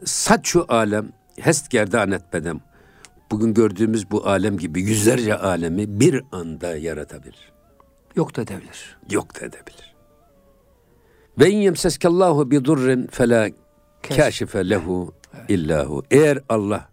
saçu 0.06 0.66
alem 0.70 1.10
hest 1.40 1.70
gerdanet 1.70 2.34
bedem. 2.34 2.62
Bugün 3.32 3.53
gördüğümüz 3.53 4.11
bu 4.11 4.28
alem 4.28 4.57
gibi 4.57 4.82
yüzlerce 4.82 5.38
alemi 5.38 5.99
bir 5.99 6.23
anda 6.32 6.78
yaratabilir. 6.78 7.51
Yok 8.15 8.36
da 8.36 8.41
edebilir. 8.41 8.97
Yok 9.11 9.36
da 9.36 9.45
edebilir. 9.45 9.95
Ve 11.39 11.49
in 11.49 11.57
yemseskallahu 11.57 12.51
bi 12.51 12.65
durrin 12.65 13.07
fela 13.07 13.49
kâşife 14.01 14.69
lehu 14.69 15.13
illahu. 15.49 16.03
Eğer 16.11 16.39
Allah 16.49 16.89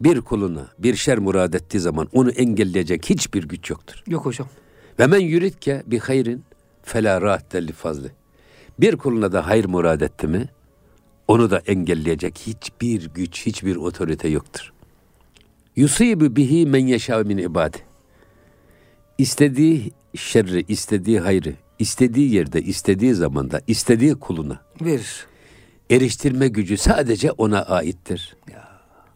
bir 0.00 0.20
kuluna 0.20 0.66
bir 0.78 0.94
şer 0.94 1.18
murad 1.18 1.52
ettiği 1.52 1.80
zaman 1.80 2.08
onu 2.12 2.30
engelleyecek 2.30 3.10
hiçbir 3.10 3.48
güç 3.48 3.70
yoktur. 3.70 4.02
Yok 4.06 4.26
hocam. 4.26 4.48
Ve 4.98 5.06
men 5.06 5.20
yuridke 5.20 5.82
bi 5.86 5.98
hayrin 5.98 6.44
fela 6.82 7.20
rahte 7.20 7.66
li 7.66 7.72
fazli. 7.72 8.10
Bir 8.80 8.96
kuluna 8.96 9.32
da 9.32 9.46
hayır 9.46 9.64
murad 9.64 10.00
etti 10.00 10.26
mi 10.26 10.48
onu 11.28 11.50
da 11.50 11.58
engelleyecek 11.58 12.38
hiçbir 12.38 13.08
güç, 13.14 13.46
hiçbir 13.46 13.76
otorite 13.76 14.28
yoktur. 14.28 14.72
Yusibu 15.76 16.36
bihi 16.36 16.66
men 16.66 16.86
yeşâ 16.86 17.18
min 17.18 17.38
ibadi. 17.38 17.76
İstediği 19.18 19.92
şerri, 20.16 20.64
istediği 20.68 21.20
hayrı, 21.20 21.54
istediği 21.78 22.34
yerde, 22.34 22.62
istediği 22.62 23.14
zamanda, 23.14 23.60
istediği 23.66 24.14
kuluna 24.14 24.60
Verir. 24.80 25.26
eriştirme 25.90 26.48
gücü 26.48 26.76
sadece 26.76 27.32
ona 27.32 27.62
aittir. 27.62 28.36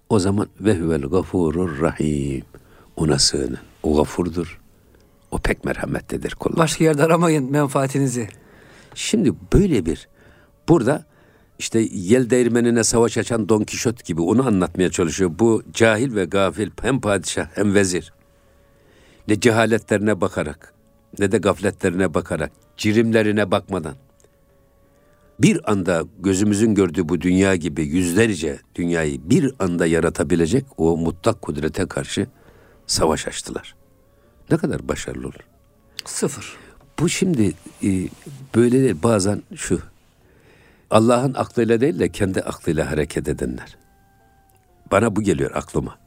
O 0.09 0.19
zaman 0.19 0.49
ve 0.61 0.79
huvel 0.79 1.01
gafurur 1.03 1.81
rahim. 1.81 2.45
Ona 2.97 3.19
sığının. 3.19 3.59
O 3.83 3.97
gafurdur. 3.97 4.61
O 5.31 5.39
pek 5.39 5.65
merhametlidir 5.65 6.35
kullar. 6.35 6.57
Başka 6.57 6.85
yerde 6.85 7.03
aramayın 7.05 7.51
menfaatinizi. 7.51 8.29
Şimdi 8.95 9.33
böyle 9.53 9.87
bir 9.87 10.09
burada 10.69 11.05
işte 11.61 11.89
yel 11.93 12.31
değirmenine 12.31 12.85
savaş 12.85 13.19
açan 13.19 13.49
Don 13.49 13.65
Kişot 13.65 14.05
gibi 14.05 14.21
onu 14.21 14.47
anlatmaya 14.47 14.91
çalışıyor. 14.91 15.31
Bu 15.39 15.63
cahil 15.73 16.15
ve 16.15 16.25
gafil 16.25 16.71
hem 16.83 17.01
padişah 17.01 17.49
hem 17.55 17.75
vezir. 17.75 18.13
Ne 19.29 19.41
cehaletlerine 19.41 20.21
bakarak 20.21 20.75
ne 21.19 21.33
de 21.33 21.39
gafletlerine 21.39 22.15
bakarak 22.15 22.53
cirimlerine 22.77 23.51
bakmadan 23.51 23.95
bir 25.39 25.73
anda 25.73 26.05
gözümüzün 26.19 26.75
gördüğü 26.75 27.09
bu 27.09 27.21
dünya 27.21 27.57
gibi 27.57 27.83
yüzlerce 27.83 28.59
dünyayı 28.75 29.31
bir 29.31 29.55
anda 29.59 29.87
yaratabilecek 29.87 30.65
o 30.77 30.97
mutlak 30.97 31.43
kudrete 31.43 31.87
karşı 31.87 32.27
savaş 32.87 33.29
açtılar. 33.29 33.75
Ne 34.51 34.57
kadar 34.57 34.89
başarılı 34.89 35.27
olur. 35.27 35.47
Sıfır. 36.05 36.57
Bu 36.99 37.09
şimdi 37.09 37.53
e, 37.85 38.09
böyle 38.55 39.03
bazen 39.03 39.43
şu. 39.55 39.81
Allah'ın 40.91 41.35
aklıyla 41.35 41.81
değil 41.81 41.99
de 41.99 42.09
kendi 42.09 42.41
aklıyla 42.41 42.91
hareket 42.91 43.29
edenler. 43.29 43.77
Bana 44.93 45.17
bu 45.17 45.23
geliyor 45.23 45.51
aklıma. 45.55 45.99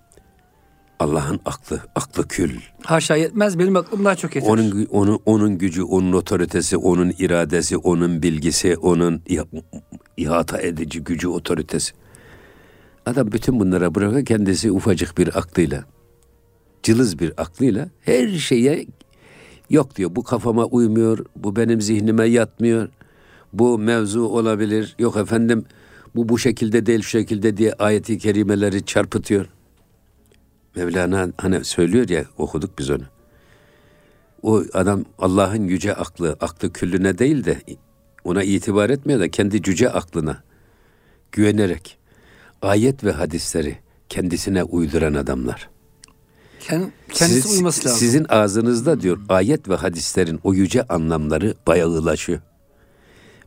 Allah'ın 1.00 1.40
aklı, 1.46 1.80
aklı 1.96 2.28
kül. 2.28 2.60
Haşa 2.84 3.16
yetmez 3.16 3.60
benim 3.60 3.76
aklım 3.76 4.06
daha 4.06 4.16
çok 4.16 4.36
yeter. 4.36 4.50
Onun 4.50 4.86
onun 4.86 5.20
onun 5.26 5.58
gücü, 5.58 5.84
onun 5.84 6.14
otoritesi, 6.14 6.78
onun 6.78 7.14
iradesi, 7.20 7.78
onun 7.78 8.24
bilgisi, 8.24 8.78
onun 8.78 9.18
iha- 9.18 9.64
ihata 10.18 10.62
edici 10.62 11.04
gücü, 11.04 11.28
otoritesi. 11.28 11.94
Adam 13.06 13.32
bütün 13.32 13.60
bunlara 13.60 13.96
bırakır 13.96 14.26
kendisi 14.26 14.72
ufacık 14.72 15.18
bir 15.18 15.38
aklıyla, 15.38 15.84
cılız 16.84 17.20
bir 17.20 17.34
aklıyla 17.38 17.90
her 18.02 18.28
şeye 18.28 18.86
yok 19.70 19.96
diyor. 19.96 20.16
Bu 20.16 20.24
kafama 20.24 20.66
uymuyor, 20.66 21.26
bu 21.36 21.56
benim 21.56 21.82
zihnime 21.82 22.26
yatmıyor. 22.26 22.90
Bu 23.54 23.80
mevzu 23.80 24.22
olabilir. 24.22 24.96
Yok 25.00 25.18
efendim 25.18 25.66
bu 26.16 26.30
bu 26.30 26.40
şekilde 26.40 26.86
değil 26.86 27.02
şu 27.02 27.10
şekilde 27.10 27.58
diye 27.58 27.74
ayeti 27.74 28.18
kerimeleri 28.18 28.86
çarpıtıyor. 28.86 29.46
Mevlana 30.76 31.28
hani 31.38 31.66
söylüyor 31.66 32.10
ya 32.10 32.26
okuduk 32.38 32.80
biz 32.80 32.90
onu. 32.90 33.04
O 34.42 34.64
adam 34.74 35.06
Allah'ın 35.20 35.64
yüce 35.68 35.94
aklı, 35.96 36.38
aklı 36.42 36.74
küllüne 36.74 37.18
değil 37.18 37.46
de 37.46 37.62
ona 38.24 38.44
itibar 38.44 38.90
etmiyor 38.90 39.20
da 39.20 39.32
kendi 39.32 39.62
cüce 39.62 39.90
aklına 39.92 40.44
güvenerek 41.32 41.98
ayet 42.62 43.04
ve 43.04 43.12
hadisleri 43.12 43.78
kendisine 44.10 44.64
uyduran 44.64 45.14
adamlar. 45.14 45.70
Kend- 46.60 46.90
kendisi 47.10 47.42
Siz- 47.42 47.52
uyması 47.52 47.86
lazım. 47.88 48.00
Sizin 48.00 48.26
ağzınızda 48.30 49.02
diyor 49.02 49.20
ayet 49.30 49.70
ve 49.70 49.76
hadislerin 49.76 50.40
o 50.44 50.54
yüce 50.54 50.84
anlamları 50.84 51.56
bayağılaşıyor. 51.68 52.40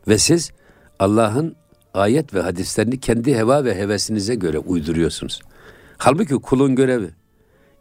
Ve 0.07 0.17
siz 0.17 0.51
Allah'ın 0.99 1.55
ayet 1.93 2.33
ve 2.33 2.41
hadislerini 2.41 2.99
kendi 2.99 3.35
heva 3.35 3.65
ve 3.65 3.75
hevesinize 3.75 4.35
göre 4.35 4.59
uyduruyorsunuz. 4.59 5.41
Halbuki 5.97 6.35
kulun 6.35 6.75
görevi, 6.75 7.09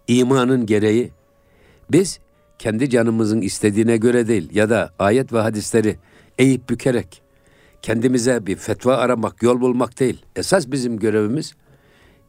imanın 0.08 0.66
gereği 0.66 1.10
biz 1.90 2.20
kendi 2.58 2.90
canımızın 2.90 3.40
istediğine 3.40 3.96
göre 3.96 4.28
değil 4.28 4.48
ya 4.52 4.70
da 4.70 4.90
ayet 4.98 5.32
ve 5.32 5.40
hadisleri 5.40 5.96
eğip 6.38 6.68
bükerek 6.68 7.22
kendimize 7.82 8.46
bir 8.46 8.56
fetva 8.56 8.96
aramak, 8.96 9.42
yol 9.42 9.60
bulmak 9.60 10.00
değil. 10.00 10.22
Esas 10.36 10.70
bizim 10.70 10.98
görevimiz 10.98 11.54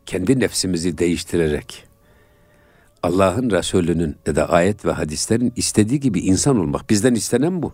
kendi 0.05 0.39
nefsimizi 0.39 0.97
değiştirerek 0.97 1.83
Allah'ın 3.03 3.49
Resulü'nün 3.49 4.15
ya 4.27 4.35
da 4.35 4.49
ayet 4.49 4.85
ve 4.85 4.91
hadislerin 4.91 5.53
istediği 5.55 5.99
gibi 5.99 6.19
insan 6.19 6.59
olmak. 6.59 6.89
Bizden 6.89 7.15
istenen 7.15 7.61
bu. 7.61 7.73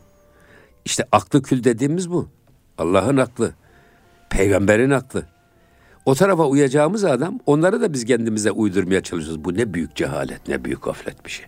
İşte 0.86 1.06
aklı 1.12 1.42
kül 1.42 1.64
dediğimiz 1.64 2.12
bu. 2.12 2.30
Allah'ın 2.78 3.18
aklı, 3.18 3.54
peygamberin 4.30 4.90
aklı. 4.90 5.26
O 6.06 6.16
tarafa 6.16 6.46
uyacağımız 6.48 7.04
adam 7.06 7.40
onları 7.46 7.82
da 7.82 7.94
biz 7.94 8.06
kendimize 8.06 8.52
uydurmaya 8.52 9.02
çalışıyoruz. 9.04 9.46
Bu 9.46 9.54
ne 9.54 9.74
büyük 9.74 9.96
cehalet, 9.96 10.48
ne 10.48 10.66
büyük 10.66 10.84
gaflet 10.84 11.26
bir 11.26 11.32
şey. 11.32 11.46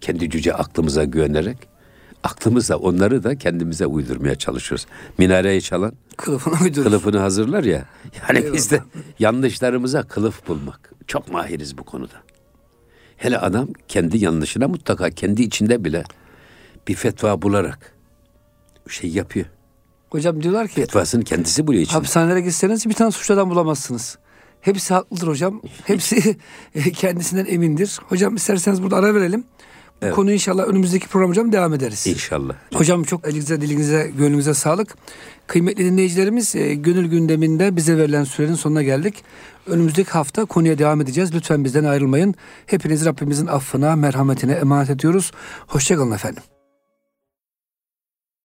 Kendi 0.00 0.30
cüce 0.30 0.54
aklımıza 0.54 1.04
güvenerek 1.04 1.56
aklımızla 2.24 2.76
onları 2.76 3.24
da 3.24 3.38
kendimize 3.38 3.86
uydurmaya 3.86 4.34
çalışıyoruz. 4.34 4.86
Minareyi 5.18 5.62
çalan 5.62 5.92
Kılıfına 6.16 6.54
uydurur. 6.64 6.84
kılıfını 6.84 7.18
hazırlar 7.18 7.64
ya. 7.64 7.84
Yani 8.28 8.38
Eyvallah. 8.38 8.54
biz 8.54 8.70
de 8.70 8.82
yanlışlarımıza 9.18 10.02
kılıf 10.02 10.48
bulmak. 10.48 10.92
Çok 11.06 11.32
mahiriz 11.32 11.78
bu 11.78 11.84
konuda. 11.84 12.14
Hele 13.16 13.38
adam 13.38 13.68
kendi 13.88 14.24
yanlışına 14.24 14.68
mutlaka 14.68 15.10
kendi 15.10 15.42
içinde 15.42 15.84
bile 15.84 16.04
bir 16.88 16.94
fetva 16.94 17.42
bularak 17.42 17.92
şey 18.88 19.10
yapıyor. 19.10 19.46
Hocam 20.10 20.42
diyorlar 20.42 20.68
ki 20.68 20.74
Fetvasını 20.74 21.24
kendisi 21.24 21.66
buluyor 21.66 21.82
içinde. 21.82 21.94
hapishanelere 21.94 22.40
gitseniz 22.40 22.86
bir 22.86 22.94
tane 22.94 23.10
suçlu 23.10 23.34
adam 23.34 23.50
bulamazsınız. 23.50 24.18
Hepsi 24.60 24.94
haklıdır 24.94 25.26
hocam. 25.28 25.62
Hepsi 25.84 26.36
kendisinden 26.94 27.46
emindir. 27.46 27.98
Hocam 28.08 28.36
isterseniz 28.36 28.82
burada 28.82 28.96
ara 28.96 29.14
verelim. 29.14 29.44
Bu 30.02 30.10
konu 30.10 30.32
inşallah 30.32 30.68
önümüzdeki 30.68 31.08
program 31.08 31.30
hocam 31.30 31.52
devam 31.52 31.74
ederiz. 31.74 32.06
İnşallah. 32.06 32.54
Hocam 32.74 33.02
çok 33.02 33.28
elinize, 33.28 33.60
dilinize, 33.60 34.12
gönlünüze 34.18 34.54
sağlık. 34.54 34.94
Kıymetli 35.46 35.84
dinleyicilerimiz, 35.84 36.56
e, 36.56 36.74
gönül 36.74 37.06
gündeminde 37.06 37.76
bize 37.76 37.98
verilen 37.98 38.24
sürenin 38.24 38.54
sonuna 38.54 38.82
geldik. 38.82 39.24
Önümüzdeki 39.66 40.10
hafta 40.10 40.44
konuya 40.44 40.78
devam 40.78 41.00
edeceğiz. 41.00 41.34
Lütfen 41.34 41.64
bizden 41.64 41.84
ayrılmayın. 41.84 42.34
Hepiniz 42.66 43.04
Rabbimizin 43.04 43.46
affına, 43.46 43.96
merhametine 43.96 44.52
emanet 44.52 44.90
ediyoruz. 44.90 45.32
Hoşçakalın 45.66 46.12
efendim. 46.12 46.42